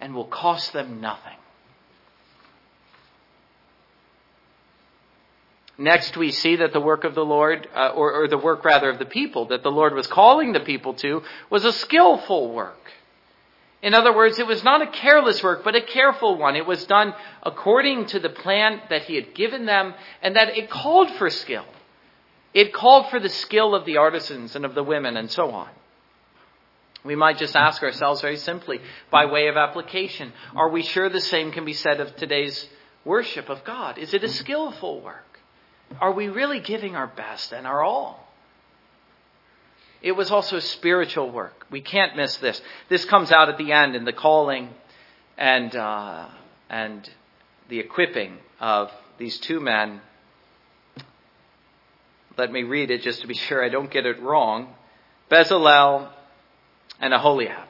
and 0.00 0.14
will 0.14 0.26
cost 0.26 0.72
them 0.72 1.00
nothing. 1.00 1.38
Next, 5.76 6.16
we 6.16 6.30
see 6.30 6.56
that 6.56 6.72
the 6.72 6.80
work 6.80 7.02
of 7.02 7.16
the 7.16 7.24
Lord, 7.24 7.68
uh, 7.74 7.88
or, 7.88 8.12
or 8.12 8.28
the 8.28 8.38
work 8.38 8.64
rather 8.64 8.90
of 8.90 9.00
the 9.00 9.06
people 9.06 9.46
that 9.46 9.64
the 9.64 9.72
Lord 9.72 9.92
was 9.94 10.06
calling 10.06 10.52
the 10.52 10.60
people 10.60 10.94
to, 10.94 11.22
was 11.50 11.64
a 11.64 11.72
skillful 11.72 12.52
work. 12.52 12.78
In 13.84 13.92
other 13.92 14.16
words, 14.16 14.38
it 14.38 14.46
was 14.46 14.64
not 14.64 14.80
a 14.80 14.86
careless 14.86 15.42
work, 15.42 15.62
but 15.62 15.76
a 15.76 15.82
careful 15.82 16.38
one. 16.38 16.56
It 16.56 16.66
was 16.66 16.86
done 16.86 17.12
according 17.42 18.06
to 18.06 18.18
the 18.18 18.30
plan 18.30 18.80
that 18.88 19.02
He 19.02 19.14
had 19.14 19.34
given 19.34 19.66
them, 19.66 19.92
and 20.22 20.36
that 20.36 20.56
it 20.56 20.70
called 20.70 21.10
for 21.10 21.28
skill. 21.28 21.66
It 22.54 22.72
called 22.72 23.10
for 23.10 23.20
the 23.20 23.28
skill 23.28 23.74
of 23.74 23.84
the 23.84 23.98
artisans 23.98 24.56
and 24.56 24.64
of 24.64 24.74
the 24.74 24.82
women, 24.82 25.18
and 25.18 25.30
so 25.30 25.50
on. 25.50 25.68
We 27.04 27.14
might 27.14 27.36
just 27.36 27.54
ask 27.54 27.82
ourselves 27.82 28.22
very 28.22 28.38
simply, 28.38 28.80
by 29.10 29.26
way 29.26 29.48
of 29.48 29.58
application, 29.58 30.32
are 30.56 30.70
we 30.70 30.82
sure 30.82 31.10
the 31.10 31.20
same 31.20 31.52
can 31.52 31.66
be 31.66 31.74
said 31.74 32.00
of 32.00 32.16
today's 32.16 32.66
worship 33.04 33.50
of 33.50 33.64
God? 33.64 33.98
Is 33.98 34.14
it 34.14 34.24
a 34.24 34.28
skillful 34.28 35.02
work? 35.02 35.38
Are 36.00 36.12
we 36.12 36.28
really 36.28 36.60
giving 36.60 36.96
our 36.96 37.08
best 37.08 37.52
and 37.52 37.66
our 37.66 37.82
all? 37.82 38.23
It 40.02 40.12
was 40.12 40.30
also 40.30 40.58
spiritual 40.58 41.30
work. 41.30 41.66
We 41.70 41.80
can't 41.80 42.16
miss 42.16 42.36
this. 42.38 42.60
This 42.88 43.04
comes 43.04 43.32
out 43.32 43.48
at 43.48 43.58
the 43.58 43.72
end 43.72 43.96
in 43.96 44.04
the 44.04 44.12
calling 44.12 44.70
and, 45.38 45.74
uh, 45.74 46.28
and 46.68 47.08
the 47.68 47.80
equipping 47.80 48.38
of 48.60 48.90
these 49.18 49.38
two 49.38 49.60
men. 49.60 50.00
Let 52.36 52.52
me 52.52 52.62
read 52.62 52.90
it 52.90 53.02
just 53.02 53.20
to 53.22 53.26
be 53.26 53.34
sure 53.48 53.64
I 53.64 53.68
don't 53.68 53.90
get 53.90 54.06
it 54.06 54.20
wrong. 54.20 54.74
Bezalel 55.30 56.10
and 57.00 57.14
Aholiab, 57.14 57.68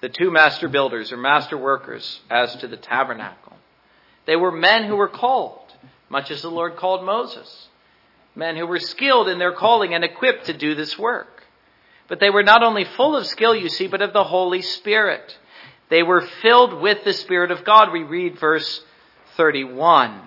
the 0.00 0.08
two 0.08 0.30
master 0.30 0.68
builders 0.68 1.12
or 1.12 1.16
master 1.16 1.58
workers 1.58 2.20
as 2.30 2.54
to 2.56 2.68
the 2.68 2.76
tabernacle. 2.76 3.56
They 4.24 4.36
were 4.36 4.52
men 4.52 4.84
who 4.84 4.96
were 4.96 5.08
called 5.08 5.68
much 6.08 6.30
as 6.30 6.42
the 6.42 6.50
Lord 6.50 6.76
called 6.76 7.04
Moses. 7.04 7.68
Men 8.38 8.54
who 8.54 8.68
were 8.68 8.78
skilled 8.78 9.28
in 9.28 9.40
their 9.40 9.52
calling 9.52 9.94
and 9.94 10.04
equipped 10.04 10.46
to 10.46 10.52
do 10.52 10.76
this 10.76 10.96
work. 10.96 11.42
But 12.06 12.20
they 12.20 12.30
were 12.30 12.44
not 12.44 12.62
only 12.62 12.84
full 12.84 13.16
of 13.16 13.26
skill, 13.26 13.52
you 13.52 13.68
see, 13.68 13.88
but 13.88 14.00
of 14.00 14.12
the 14.12 14.22
Holy 14.22 14.62
Spirit. 14.62 15.36
They 15.88 16.04
were 16.04 16.20
filled 16.40 16.80
with 16.80 17.02
the 17.02 17.14
Spirit 17.14 17.50
of 17.50 17.64
God. 17.64 17.92
We 17.92 18.04
read 18.04 18.38
verse 18.38 18.80
31. 19.36 20.20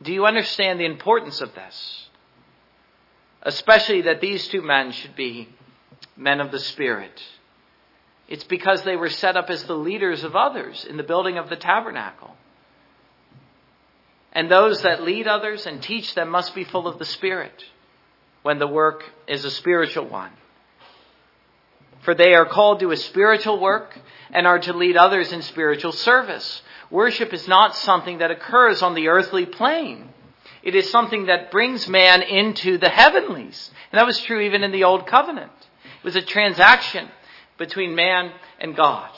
Do 0.00 0.12
you 0.12 0.24
understand 0.24 0.78
the 0.78 0.84
importance 0.84 1.40
of 1.40 1.52
this? 1.56 2.08
Especially 3.42 4.02
that 4.02 4.20
these 4.20 4.46
two 4.46 4.62
men 4.62 4.92
should 4.92 5.16
be 5.16 5.48
men 6.16 6.40
of 6.40 6.52
the 6.52 6.60
Spirit. 6.60 7.20
It's 8.28 8.44
because 8.44 8.84
they 8.84 8.94
were 8.94 9.10
set 9.10 9.36
up 9.36 9.50
as 9.50 9.64
the 9.64 9.74
leaders 9.74 10.22
of 10.22 10.36
others 10.36 10.84
in 10.88 10.96
the 10.96 11.02
building 11.02 11.38
of 11.38 11.48
the 11.48 11.56
tabernacle. 11.56 12.36
And 14.38 14.48
those 14.48 14.82
that 14.82 15.02
lead 15.02 15.26
others 15.26 15.66
and 15.66 15.82
teach 15.82 16.14
them 16.14 16.28
must 16.28 16.54
be 16.54 16.62
full 16.62 16.86
of 16.86 17.00
the 17.00 17.04
Spirit 17.04 17.64
when 18.42 18.60
the 18.60 18.68
work 18.68 19.02
is 19.26 19.44
a 19.44 19.50
spiritual 19.50 20.06
one. 20.06 20.30
For 22.02 22.14
they 22.14 22.34
are 22.34 22.46
called 22.46 22.78
to 22.78 22.92
a 22.92 22.96
spiritual 22.96 23.58
work 23.58 23.98
and 24.30 24.46
are 24.46 24.60
to 24.60 24.72
lead 24.74 24.96
others 24.96 25.32
in 25.32 25.42
spiritual 25.42 25.90
service. 25.90 26.62
Worship 26.88 27.34
is 27.34 27.48
not 27.48 27.74
something 27.74 28.18
that 28.18 28.30
occurs 28.30 28.80
on 28.80 28.94
the 28.94 29.08
earthly 29.08 29.44
plane. 29.44 30.08
It 30.62 30.76
is 30.76 30.88
something 30.88 31.26
that 31.26 31.50
brings 31.50 31.88
man 31.88 32.22
into 32.22 32.78
the 32.78 32.90
heavenlies. 32.90 33.72
And 33.90 33.98
that 33.98 34.06
was 34.06 34.20
true 34.20 34.38
even 34.42 34.62
in 34.62 34.70
the 34.70 34.84
Old 34.84 35.08
Covenant. 35.08 35.50
It 35.82 36.04
was 36.04 36.14
a 36.14 36.22
transaction 36.22 37.08
between 37.58 37.96
man 37.96 38.30
and 38.60 38.76
God. 38.76 39.10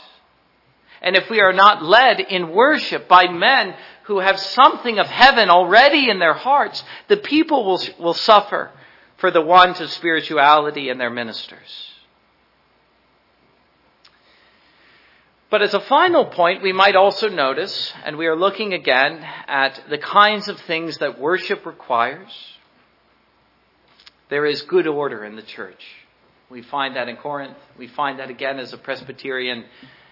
And 1.03 1.15
if 1.15 1.29
we 1.29 1.41
are 1.43 1.53
not 1.53 1.83
led 1.83 2.21
in 2.21 2.53
worship 2.53 3.07
by 3.07 3.27
men 3.27 3.75
who 4.11 4.19
have 4.19 4.41
something 4.41 4.99
of 4.99 5.07
heaven 5.07 5.51
already 5.51 6.11
in 6.11 6.19
their 6.19 6.35
hearts, 6.35 6.83
the 7.07 7.17
people 7.17 7.65
will, 7.65 7.81
will 8.01 8.13
suffer 8.13 8.73
for 9.19 9.31
the 9.31 9.41
want 9.41 9.81
of 9.81 9.89
spirituality 9.89 10.89
in 10.89 10.99
their 10.99 11.11
ministers. 11.11 11.93
But 15.49 15.63
as 15.63 15.75
a 15.75 15.81
final 15.81 16.25
point, 16.25 16.61
we 16.61 16.73
might 16.73 16.97
also 16.97 17.29
notice, 17.29 17.93
and 18.05 18.19
we 18.19 18.27
are 18.27 18.35
looking 18.35 18.73
again 18.73 19.25
at 19.47 19.81
the 19.89 19.99
kinds 19.99 20.49
of 20.49 20.59
things 20.63 20.99
that 20.99 21.21
worship 21.21 21.65
requires. 21.65 22.33
There 24.29 24.45
is 24.45 24.63
good 24.63 24.89
order 24.89 25.25
in 25.25 25.37
the 25.37 25.43
church. 25.43 25.85
We 26.51 26.63
find 26.63 26.97
that 26.97 27.09
in 27.09 27.15
Corinth. 27.17 27.59
We 27.79 27.87
find 27.87 28.19
that 28.19 28.29
again 28.29 28.59
as 28.59 28.73
a 28.73 28.77
Presbyterian 28.77 29.67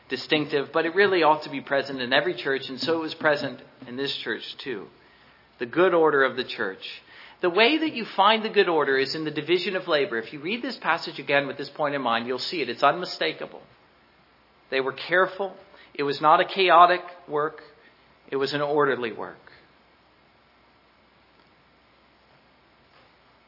distinctive, 0.09 0.71
but 0.73 0.87
it 0.87 0.95
really 0.95 1.23
ought 1.23 1.43
to 1.43 1.51
be 1.51 1.61
present 1.61 2.01
in 2.01 2.13
every 2.13 2.35
church, 2.35 2.69
and 2.69 2.81
so 2.81 2.97
it 2.99 3.03
was 3.03 3.15
present 3.15 3.61
in 3.87 3.97
this 3.97 4.15
church 4.17 4.57
too. 4.59 4.87
The 5.59 5.67
good 5.67 5.95
order 5.95 6.25
of 6.25 6.37
the 6.37 6.45
church. 6.45 7.03
The 7.41 7.51
way 7.51 7.79
that 7.79 7.95
you 7.95 8.05
find 8.05 8.45
the 8.45 8.49
good 8.49 8.69
order 8.69 8.97
is 8.97 9.15
in 9.15 9.25
the 9.25 9.31
division 9.31 9.77
of 9.77 9.87
labor. 9.87 10.19
If 10.19 10.33
you 10.33 10.41
read 10.41 10.63
this 10.63 10.77
passage 10.77 11.19
again 11.19 11.47
with 11.47 11.57
this 11.57 11.69
point 11.69 11.95
in 11.95 12.03
mind, 12.03 12.27
you'll 12.27 12.39
see 12.39 12.61
it. 12.61 12.69
It's 12.69 12.83
unmistakable. 12.83 13.63
They 14.71 14.81
were 14.81 14.93
careful. 14.93 15.55
It 15.95 16.03
was 16.03 16.21
not 16.21 16.41
a 16.41 16.45
chaotic 16.45 17.03
work, 17.27 17.63
it 18.31 18.37
was 18.37 18.55
an 18.55 18.61
orderly 18.61 19.13
work. 19.13 19.37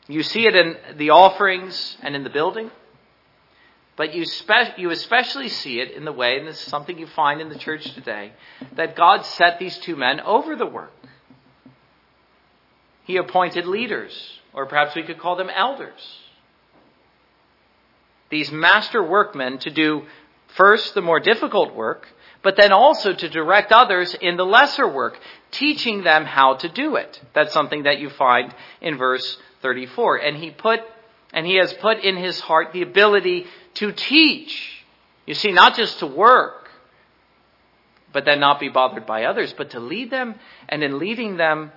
You 0.08 0.24
see 0.24 0.46
it 0.46 0.56
in 0.56 0.76
the 0.96 1.10
offerings 1.10 1.96
and 2.02 2.16
in 2.16 2.24
the 2.24 2.30
building, 2.30 2.72
but 4.00 4.14
you, 4.14 4.24
spe- 4.24 4.78
you 4.78 4.88
especially 4.88 5.50
see 5.50 5.78
it 5.78 5.90
in 5.90 6.06
the 6.06 6.12
way, 6.12 6.38
and 6.38 6.48
this 6.48 6.58
is 6.58 6.68
something 6.68 6.98
you 6.98 7.06
find 7.08 7.38
in 7.38 7.50
the 7.50 7.58
church 7.58 7.84
today, 7.92 8.32
that 8.74 8.96
God 8.96 9.26
set 9.26 9.58
these 9.58 9.76
two 9.76 9.94
men 9.94 10.20
over 10.20 10.56
the 10.56 10.64
work. 10.64 10.94
He 13.04 13.18
appointed 13.18 13.66
leaders, 13.66 14.40
or 14.54 14.64
perhaps 14.64 14.96
we 14.96 15.02
could 15.02 15.18
call 15.18 15.36
them 15.36 15.50
elders. 15.54 16.00
These 18.30 18.50
master 18.50 19.02
workmen 19.02 19.58
to 19.58 19.70
do 19.70 20.06
first 20.56 20.94
the 20.94 21.02
more 21.02 21.20
difficult 21.20 21.74
work, 21.74 22.08
but 22.42 22.56
then 22.56 22.72
also 22.72 23.12
to 23.12 23.28
direct 23.28 23.70
others 23.70 24.16
in 24.18 24.38
the 24.38 24.46
lesser 24.46 24.88
work, 24.88 25.18
teaching 25.50 26.04
them 26.04 26.24
how 26.24 26.54
to 26.54 26.70
do 26.70 26.96
it. 26.96 27.20
That's 27.34 27.52
something 27.52 27.82
that 27.82 27.98
you 27.98 28.08
find 28.08 28.54
in 28.80 28.96
verse 28.96 29.36
34. 29.60 30.16
And 30.16 30.38
he 30.38 30.52
put, 30.52 30.80
and 31.34 31.44
he 31.44 31.56
has 31.56 31.74
put 31.74 31.98
in 31.98 32.16
his 32.16 32.40
heart 32.40 32.72
the 32.72 32.80
ability 32.80 33.44
to 33.74 33.92
teach. 33.92 34.84
You 35.26 35.34
see, 35.34 35.52
not 35.52 35.76
just 35.76 35.98
to 36.00 36.06
work, 36.06 36.68
but 38.12 38.24
then 38.24 38.40
not 38.40 38.60
be 38.60 38.68
bothered 38.68 39.06
by 39.06 39.24
others, 39.24 39.54
but 39.56 39.70
to 39.70 39.80
lead 39.80 40.10
them, 40.10 40.34
and 40.68 40.82
in 40.82 40.98
leading 40.98 41.36
them, 41.36 41.72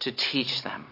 to 0.00 0.12
teach 0.12 0.62
them. 0.62 0.86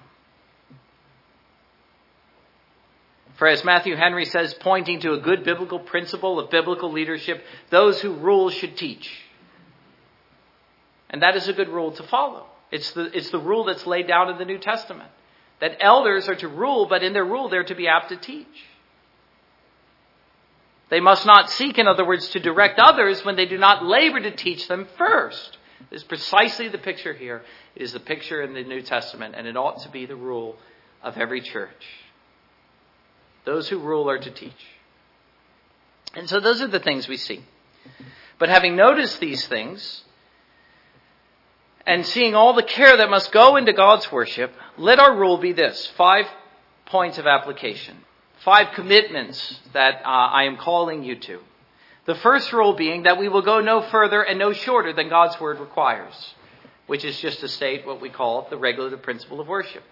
For 3.36 3.48
as 3.48 3.64
Matthew 3.64 3.96
Henry 3.96 4.26
says, 4.26 4.54
pointing 4.54 5.00
to 5.00 5.12
a 5.12 5.18
good 5.18 5.44
biblical 5.44 5.80
principle 5.80 6.38
of 6.38 6.50
biblical 6.50 6.92
leadership, 6.92 7.42
those 7.70 8.00
who 8.00 8.14
rule 8.14 8.50
should 8.50 8.76
teach. 8.76 9.10
And 11.10 11.22
that 11.22 11.36
is 11.36 11.48
a 11.48 11.52
good 11.52 11.68
rule 11.68 11.92
to 11.92 12.02
follow. 12.04 12.46
It's 12.70 12.90
the, 12.92 13.16
it's 13.16 13.30
the 13.30 13.38
rule 13.38 13.64
that's 13.64 13.86
laid 13.86 14.06
down 14.06 14.30
in 14.30 14.38
the 14.38 14.44
New 14.44 14.58
Testament. 14.58 15.10
That 15.60 15.78
elders 15.80 16.28
are 16.28 16.34
to 16.36 16.48
rule, 16.48 16.86
but 16.86 17.02
in 17.02 17.12
their 17.12 17.24
rule 17.24 17.48
they're 17.48 17.64
to 17.64 17.74
be 17.74 17.88
apt 17.88 18.10
to 18.10 18.16
teach. 18.16 18.46
They 20.94 21.00
must 21.00 21.26
not 21.26 21.50
seek, 21.50 21.76
in 21.76 21.88
other 21.88 22.06
words, 22.06 22.28
to 22.28 22.38
direct 22.38 22.78
others 22.78 23.24
when 23.24 23.34
they 23.34 23.46
do 23.46 23.58
not 23.58 23.84
labor 23.84 24.20
to 24.20 24.30
teach 24.30 24.68
them 24.68 24.86
first. 24.96 25.58
This 25.90 26.02
is 26.02 26.06
precisely 26.06 26.68
the 26.68 26.78
picture 26.78 27.12
here. 27.12 27.42
It 27.74 27.82
is 27.82 27.92
the 27.94 27.98
picture 27.98 28.40
in 28.42 28.54
the 28.54 28.62
New 28.62 28.80
Testament, 28.80 29.34
and 29.36 29.48
it 29.48 29.56
ought 29.56 29.80
to 29.80 29.88
be 29.88 30.06
the 30.06 30.14
rule 30.14 30.56
of 31.02 31.16
every 31.16 31.40
church. 31.40 31.84
Those 33.44 33.68
who 33.68 33.80
rule 33.80 34.08
are 34.08 34.20
to 34.20 34.30
teach. 34.30 34.52
And 36.14 36.28
so 36.28 36.38
those 36.38 36.62
are 36.62 36.68
the 36.68 36.78
things 36.78 37.08
we 37.08 37.16
see. 37.16 37.42
But 38.38 38.48
having 38.48 38.76
noticed 38.76 39.18
these 39.18 39.48
things, 39.48 40.04
and 41.84 42.06
seeing 42.06 42.36
all 42.36 42.52
the 42.52 42.62
care 42.62 42.96
that 42.98 43.10
must 43.10 43.32
go 43.32 43.56
into 43.56 43.72
God's 43.72 44.12
worship, 44.12 44.52
let 44.78 45.00
our 45.00 45.16
rule 45.16 45.38
be 45.38 45.54
this 45.54 45.88
five 45.96 46.26
points 46.86 47.18
of 47.18 47.26
application, 47.26 47.96
five 48.44 48.74
commitments 48.74 49.58
that 49.72 50.02
uh, 50.04 50.08
I 50.08 50.44
am 50.44 50.58
calling 50.58 51.02
you 51.02 51.16
to. 51.16 51.40
The 52.06 52.14
first 52.16 52.52
rule 52.52 52.74
being 52.74 53.04
that 53.04 53.18
we 53.18 53.28
will 53.28 53.42
go 53.42 53.60
no 53.60 53.80
further 53.80 54.22
and 54.22 54.38
no 54.38 54.52
shorter 54.52 54.92
than 54.92 55.08
God's 55.08 55.40
word 55.40 55.58
requires, 55.58 56.34
which 56.86 57.04
is 57.04 57.18
just 57.18 57.40
to 57.40 57.48
state 57.48 57.86
what 57.86 58.02
we 58.02 58.10
call 58.10 58.46
the 58.50 58.58
regulative 58.58 59.02
principle 59.02 59.40
of 59.40 59.48
worship. 59.48 59.82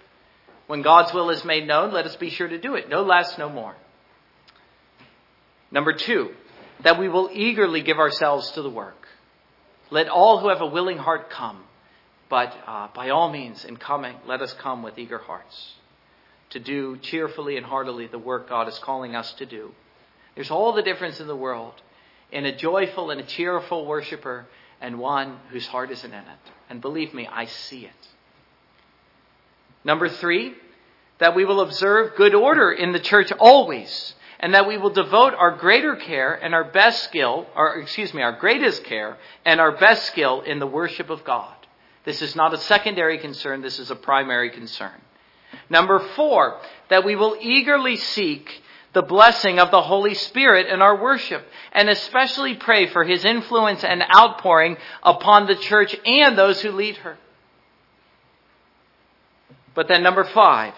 When 0.66 0.82
God's 0.82 1.12
will 1.14 1.30
is 1.30 1.44
made 1.44 1.66
known, 1.66 1.92
let 1.92 2.04
us 2.04 2.14
be 2.16 2.28
sure 2.28 2.46
to 2.46 2.58
do 2.58 2.74
it. 2.74 2.90
No 2.90 3.02
less, 3.02 3.38
no 3.38 3.48
more. 3.48 3.74
Number 5.70 5.94
two, 5.94 6.32
that 6.82 6.98
we 6.98 7.08
will 7.08 7.30
eagerly 7.32 7.80
give 7.80 7.98
ourselves 7.98 8.50
to 8.52 8.62
the 8.62 8.70
work. 8.70 9.08
Let 9.90 10.08
all 10.08 10.38
who 10.38 10.50
have 10.50 10.60
a 10.60 10.66
willing 10.66 10.98
heart 10.98 11.30
come. 11.30 11.64
But 12.28 12.54
uh, 12.66 12.88
by 12.94 13.10
all 13.10 13.30
means, 13.30 13.64
in 13.64 13.76
coming, 13.78 14.16
let 14.26 14.42
us 14.42 14.52
come 14.54 14.82
with 14.82 14.98
eager 14.98 15.18
hearts 15.18 15.74
to 16.52 16.60
do 16.60 16.96
cheerfully 16.98 17.56
and 17.56 17.66
heartily 17.66 18.06
the 18.06 18.18
work 18.18 18.48
God 18.48 18.68
is 18.68 18.78
calling 18.78 19.14
us 19.14 19.32
to 19.34 19.46
do. 19.46 19.72
There's 20.34 20.50
all 20.50 20.72
the 20.72 20.82
difference 20.82 21.20
in 21.20 21.26
the 21.26 21.36
world 21.36 21.74
in 22.30 22.46
a 22.46 22.56
joyful 22.56 23.10
and 23.10 23.20
a 23.20 23.24
cheerful 23.24 23.84
worshiper 23.86 24.46
and 24.80 24.98
one 24.98 25.38
whose 25.50 25.66
heart 25.66 25.90
isn't 25.90 26.12
in 26.12 26.18
it. 26.18 26.50
And 26.70 26.80
believe 26.80 27.12
me, 27.12 27.28
I 27.30 27.44
see 27.46 27.84
it. 27.84 28.08
Number 29.84 30.08
three, 30.08 30.54
that 31.18 31.36
we 31.36 31.44
will 31.44 31.60
observe 31.60 32.16
good 32.16 32.34
order 32.34 32.72
in 32.72 32.92
the 32.92 33.00
church 33.00 33.30
always, 33.38 34.14
and 34.40 34.54
that 34.54 34.66
we 34.66 34.76
will 34.76 34.90
devote 34.90 35.34
our 35.34 35.56
greater 35.56 35.94
care 35.94 36.34
and 36.34 36.54
our 36.54 36.64
best 36.64 37.04
skill, 37.04 37.46
or 37.54 37.76
excuse 37.76 38.12
me, 38.12 38.22
our 38.22 38.32
greatest 38.32 38.84
care 38.84 39.16
and 39.44 39.60
our 39.60 39.72
best 39.72 40.06
skill 40.06 40.40
in 40.40 40.58
the 40.58 40.66
worship 40.66 41.10
of 41.10 41.24
God. 41.24 41.54
This 42.04 42.22
is 42.22 42.34
not 42.34 42.54
a 42.54 42.58
secondary 42.58 43.18
concern, 43.18 43.60
this 43.60 43.78
is 43.78 43.90
a 43.90 43.96
primary 43.96 44.50
concern. 44.50 45.00
Number 45.72 45.98
four, 46.14 46.60
that 46.90 47.04
we 47.04 47.16
will 47.16 47.36
eagerly 47.40 47.96
seek 47.96 48.62
the 48.92 49.02
blessing 49.02 49.58
of 49.58 49.70
the 49.70 49.80
Holy 49.80 50.12
Spirit 50.12 50.66
in 50.66 50.82
our 50.82 51.00
worship, 51.00 51.42
and 51.72 51.88
especially 51.88 52.54
pray 52.54 52.86
for 52.88 53.04
His 53.04 53.24
influence 53.24 53.82
and 53.82 54.04
outpouring 54.14 54.76
upon 55.02 55.46
the 55.46 55.56
church 55.56 55.96
and 56.04 56.36
those 56.36 56.60
who 56.60 56.72
lead 56.72 56.98
her. 56.98 57.16
But 59.74 59.88
then 59.88 60.02
number 60.02 60.24
five, 60.24 60.74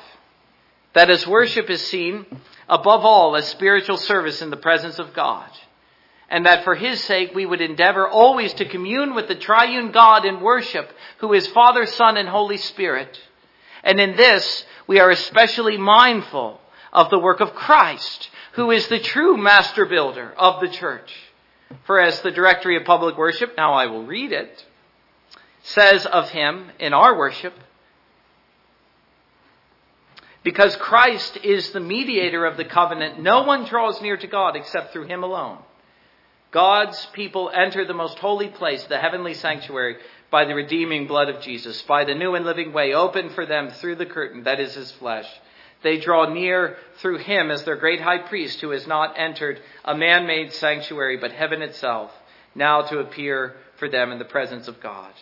that 0.93 1.11
as 1.11 1.27
worship 1.27 1.69
is 1.69 1.85
seen 1.89 2.25
above 2.69 3.05
all 3.05 3.35
as 3.35 3.49
spiritual 3.49 3.97
service 3.97 4.41
in 4.41 4.51
the 4.51 4.57
presence 4.57 5.01
of 5.01 5.13
God 5.13 5.51
and 6.29 6.47
that 6.47 6.65
for 6.65 6.75
his 6.75 7.03
sake 7.05 7.33
we 7.35 7.47
would 7.47 7.61
endeavor 7.61 8.09
always 8.09 8.55
to 8.55 8.65
commune 8.65 9.15
with 9.15 9.29
the 9.29 9.35
triune 9.35 9.91
God 9.91 10.25
in 10.25 10.41
worship, 10.41 10.91
who 11.19 11.33
is 11.33 11.47
Father, 11.49 11.85
Son, 11.87 12.17
and 12.17 12.29
Holy 12.29 12.57
Spirit. 12.57 13.21
And 13.85 14.01
in 14.01 14.17
this, 14.17 14.65
we 14.87 15.01
are 15.01 15.11
especially 15.11 15.77
mindful 15.77 16.61
of 16.93 17.11
the 17.11 17.19
work 17.19 17.41
of 17.41 17.55
Christ, 17.55 18.31
who 18.53 18.71
is 18.71 18.87
the 18.89 19.01
true 19.01 19.37
master 19.37 19.85
builder 19.87 20.33
of 20.37 20.61
the 20.61 20.69
church. 20.69 21.13
For 21.87 21.99
as 22.01 22.21
the 22.21 22.31
Directory 22.31 22.77
of 22.77 22.85
Public 22.85 23.17
Worship, 23.17 23.55
now 23.57 23.73
I 23.73 23.87
will 23.87 24.05
read 24.05 24.33
it, 24.33 24.65
says 25.63 26.07
of 26.07 26.31
him 26.31 26.71
in 26.79 26.93
our 26.93 27.17
worship, 27.17 27.55
because 30.45 30.77
Christ 30.77 31.39
is 31.43 31.71
the 31.71 31.81
mediator 31.81 32.45
of 32.45 32.59
the 32.59 32.67
covenant, 32.67 33.19
no 33.19 33.43
one 33.43 33.65
draws 33.65 34.01
near 34.03 34.19
to 34.19 34.27
God 34.27 34.55
except 34.55 34.93
through 34.93 35.07
him 35.07 35.25
alone. 35.25 35.59
God's 36.51 37.07
people 37.07 37.51
enter 37.53 37.85
the 37.85 37.95
most 37.95 38.19
holy 38.19 38.49
place, 38.49 38.85
the 38.85 38.99
heavenly 38.99 39.35
sanctuary, 39.35 39.97
by 40.35 40.45
the 40.45 40.55
redeeming 40.57 41.07
blood 41.07 41.29
of 41.29 41.41
Jesus, 41.41 41.81
by 41.83 42.03
the 42.03 42.13
new 42.13 42.35
and 42.35 42.45
living 42.45 42.73
way 42.73 42.93
opened 42.93 43.31
for 43.37 43.47
them 43.47 43.71
through 43.71 43.95
the 43.95 44.05
curtain, 44.05 44.43
that 44.43 44.59
is 44.59 44.75
his 44.75 44.91
flesh. 44.91 45.29
They 45.85 45.99
draw 45.99 46.29
near 46.29 46.77
through 46.97 47.19
him 47.19 47.53
as 47.53 47.63
their 47.63 47.77
great 47.77 48.01
high 48.01 48.19
priest 48.19 48.61
who 48.61 48.71
has 48.71 48.85
not 48.85 49.17
entered 49.17 49.61
a 49.85 49.97
man 49.97 50.27
made 50.27 50.53
sanctuary, 50.53 51.19
but 51.19 51.31
heaven 51.31 51.63
itself, 51.63 52.11
now 52.53 52.83
to 52.83 52.99
appear 52.99 53.55
for 53.77 53.89
them 53.89 54.11
in 54.11 54.19
the 54.19 54.25
presence 54.25 54.67
of 54.67 54.81
God. 54.81 55.13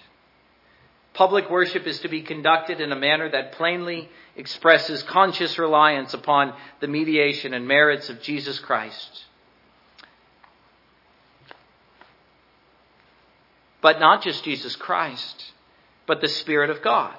Public 1.12 1.50
worship 1.50 1.86
is 1.86 2.00
to 2.00 2.08
be 2.08 2.22
conducted 2.22 2.80
in 2.80 2.90
a 2.90 2.96
manner 2.96 3.30
that 3.30 3.52
plainly 3.52 4.08
expresses 4.34 5.02
conscious 5.02 5.58
reliance 5.58 6.14
upon 6.14 6.54
the 6.80 6.88
mediation 6.88 7.52
and 7.52 7.68
merits 7.68 8.08
of 8.08 8.22
Jesus 8.22 8.58
Christ. 8.58 9.24
But 13.82 14.00
not 14.00 14.22
just 14.22 14.44
Jesus 14.44 14.76
Christ, 14.76 15.52
but 16.06 16.20
the 16.22 16.28
Spirit 16.28 16.70
of 16.70 16.80
God. 16.80 17.16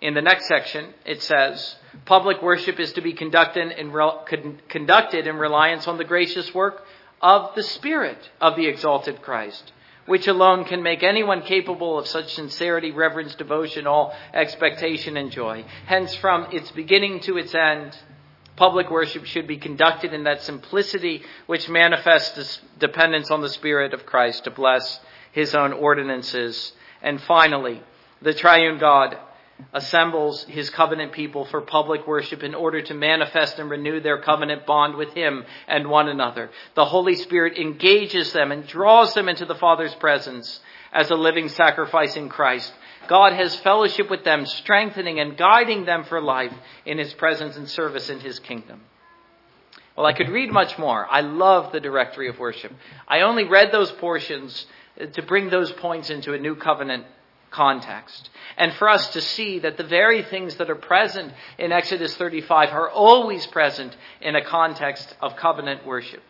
In 0.00 0.14
the 0.14 0.22
next 0.22 0.46
section, 0.46 0.94
it 1.04 1.22
says, 1.22 1.76
public 2.04 2.42
worship 2.42 2.78
is 2.78 2.92
to 2.92 3.00
be 3.00 3.12
conducted 3.14 3.72
in, 3.72 4.58
conducted 4.68 5.26
in 5.26 5.36
reliance 5.36 5.88
on 5.88 5.96
the 5.96 6.04
gracious 6.04 6.54
work 6.54 6.84
of 7.20 7.54
the 7.56 7.62
Spirit 7.62 8.30
of 8.40 8.54
the 8.54 8.66
exalted 8.66 9.22
Christ, 9.22 9.72
which 10.06 10.28
alone 10.28 10.64
can 10.64 10.82
make 10.82 11.02
anyone 11.02 11.42
capable 11.42 11.98
of 11.98 12.06
such 12.06 12.34
sincerity, 12.34 12.92
reverence, 12.92 13.34
devotion, 13.34 13.86
all 13.86 14.14
expectation 14.32 15.16
and 15.16 15.32
joy. 15.32 15.64
Hence, 15.86 16.14
from 16.16 16.46
its 16.52 16.70
beginning 16.70 17.20
to 17.20 17.36
its 17.36 17.54
end, 17.54 17.98
public 18.54 18.90
worship 18.90 19.24
should 19.24 19.48
be 19.48 19.56
conducted 19.56 20.12
in 20.12 20.24
that 20.24 20.42
simplicity 20.42 21.22
which 21.46 21.68
manifests 21.68 22.60
dependence 22.78 23.30
on 23.30 23.40
the 23.40 23.48
Spirit 23.48 23.94
of 23.94 24.06
Christ 24.06 24.44
to 24.44 24.50
bless 24.50 25.00
his 25.32 25.54
own 25.54 25.72
ordinances. 25.72 26.72
And 27.02 27.20
finally, 27.22 27.82
the 28.22 28.34
triune 28.34 28.78
God 28.78 29.16
assembles 29.72 30.44
his 30.44 30.70
covenant 30.70 31.12
people 31.12 31.44
for 31.46 31.60
public 31.60 32.06
worship 32.06 32.42
in 32.44 32.54
order 32.54 32.80
to 32.80 32.94
manifest 32.94 33.58
and 33.58 33.68
renew 33.68 34.00
their 34.00 34.20
covenant 34.20 34.64
bond 34.66 34.94
with 34.94 35.12
him 35.14 35.44
and 35.66 35.88
one 35.88 36.08
another. 36.08 36.50
The 36.74 36.84
Holy 36.84 37.16
Spirit 37.16 37.58
engages 37.58 38.32
them 38.32 38.52
and 38.52 38.66
draws 38.66 39.14
them 39.14 39.28
into 39.28 39.46
the 39.46 39.56
Father's 39.56 39.94
presence 39.96 40.60
as 40.92 41.10
a 41.10 41.16
living 41.16 41.48
sacrifice 41.48 42.16
in 42.16 42.28
Christ, 42.28 42.72
God 43.08 43.32
has 43.32 43.54
fellowship 43.56 44.10
with 44.10 44.24
them, 44.24 44.46
strengthening 44.46 45.20
and 45.20 45.36
guiding 45.36 45.84
them 45.84 46.04
for 46.04 46.20
life 46.20 46.52
in 46.84 46.98
His 46.98 47.12
presence 47.14 47.56
and 47.56 47.68
service 47.68 48.10
in 48.10 48.20
His 48.20 48.38
kingdom. 48.38 48.82
Well, 49.96 50.06
I 50.06 50.12
could 50.12 50.28
read 50.28 50.52
much 50.52 50.78
more. 50.78 51.06
I 51.10 51.22
love 51.22 51.72
the 51.72 51.80
directory 51.80 52.28
of 52.28 52.38
worship. 52.38 52.72
I 53.06 53.22
only 53.22 53.44
read 53.44 53.72
those 53.72 53.90
portions 53.92 54.66
to 55.12 55.22
bring 55.22 55.50
those 55.50 55.70
points 55.72 56.10
into 56.10 56.34
a 56.34 56.38
new 56.38 56.56
covenant 56.56 57.04
context. 57.50 58.30
And 58.56 58.72
for 58.74 58.88
us 58.88 59.12
to 59.12 59.20
see 59.20 59.60
that 59.60 59.76
the 59.76 59.84
very 59.84 60.22
things 60.22 60.56
that 60.56 60.70
are 60.70 60.76
present 60.76 61.32
in 61.58 61.72
Exodus 61.72 62.14
35 62.16 62.70
are 62.70 62.90
always 62.90 63.46
present 63.46 63.96
in 64.20 64.34
a 64.36 64.44
context 64.44 65.14
of 65.20 65.36
covenant 65.36 65.86
worship. 65.86 66.22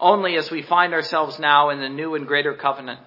Only 0.00 0.36
as 0.36 0.50
we 0.50 0.62
find 0.62 0.92
ourselves 0.92 1.38
now 1.38 1.70
in 1.70 1.80
the 1.80 1.88
new 1.88 2.14
and 2.14 2.26
greater 2.26 2.54
covenant, 2.54 3.00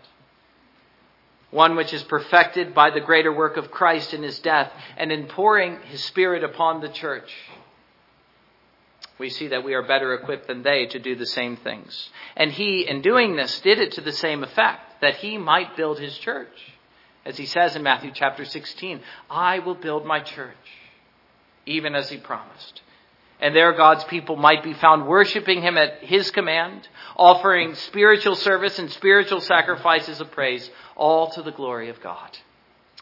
one 1.49 1.75
which 1.75 1.93
is 1.93 2.03
perfected 2.03 2.73
by 2.73 2.89
the 2.89 2.99
greater 2.99 3.33
work 3.33 3.57
of 3.57 3.71
Christ 3.71 4.13
in 4.13 4.23
his 4.23 4.39
death 4.39 4.71
and 4.97 5.11
in 5.11 5.27
pouring 5.27 5.79
his 5.83 6.03
Spirit 6.03 6.43
upon 6.43 6.81
the 6.81 6.89
church, 6.89 7.31
we 9.21 9.29
see 9.29 9.49
that 9.49 9.63
we 9.63 9.75
are 9.75 9.83
better 9.83 10.15
equipped 10.15 10.47
than 10.47 10.63
they 10.63 10.87
to 10.87 10.99
do 10.99 11.15
the 11.15 11.27
same 11.27 11.55
things. 11.55 12.09
And 12.35 12.51
he, 12.51 12.81
in 12.89 13.01
doing 13.01 13.35
this, 13.35 13.61
did 13.61 13.77
it 13.79 13.93
to 13.93 14.01
the 14.01 14.11
same 14.11 14.43
effect, 14.43 14.99
that 15.01 15.17
he 15.17 15.37
might 15.37 15.77
build 15.77 15.99
his 15.99 16.17
church. 16.17 16.57
As 17.23 17.37
he 17.37 17.45
says 17.45 17.75
in 17.75 17.83
Matthew 17.83 18.11
chapter 18.13 18.45
16, 18.45 18.99
I 19.29 19.59
will 19.59 19.75
build 19.75 20.07
my 20.07 20.21
church, 20.21 20.55
even 21.67 21.93
as 21.93 22.09
he 22.09 22.17
promised. 22.17 22.81
And 23.39 23.55
there 23.55 23.71
God's 23.73 24.03
people 24.05 24.37
might 24.37 24.63
be 24.63 24.73
found 24.73 25.07
worshiping 25.07 25.61
him 25.61 25.77
at 25.77 26.03
his 26.03 26.31
command, 26.31 26.87
offering 27.15 27.75
spiritual 27.75 28.35
service 28.35 28.79
and 28.79 28.91
spiritual 28.91 29.41
sacrifices 29.41 30.19
of 30.19 30.31
praise, 30.31 30.67
all 30.95 31.29
to 31.31 31.43
the 31.43 31.51
glory 31.51 31.89
of 31.89 32.01
God. 32.01 32.37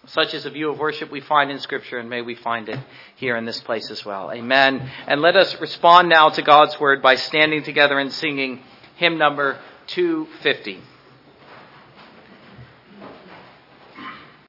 Such 0.07 0.33
is 0.33 0.45
a 0.45 0.49
view 0.49 0.69
of 0.69 0.79
worship 0.79 1.11
we 1.11 1.21
find 1.21 1.51
in 1.51 1.59
Scripture, 1.59 1.97
and 1.97 2.09
may 2.09 2.21
we 2.21 2.35
find 2.35 2.69
it 2.69 2.79
here 3.15 3.35
in 3.35 3.45
this 3.45 3.59
place 3.59 3.91
as 3.91 4.05
well. 4.05 4.31
Amen. 4.31 4.89
And 5.07 5.21
let 5.21 5.35
us 5.35 5.59
respond 5.59 6.09
now 6.09 6.29
to 6.29 6.41
God's 6.41 6.79
word 6.79 7.01
by 7.01 7.15
standing 7.15 7.63
together 7.63 7.99
and 7.99 8.11
singing 8.11 8.63
hymn 8.95 9.17
number 9.17 9.59
250. 9.87 10.79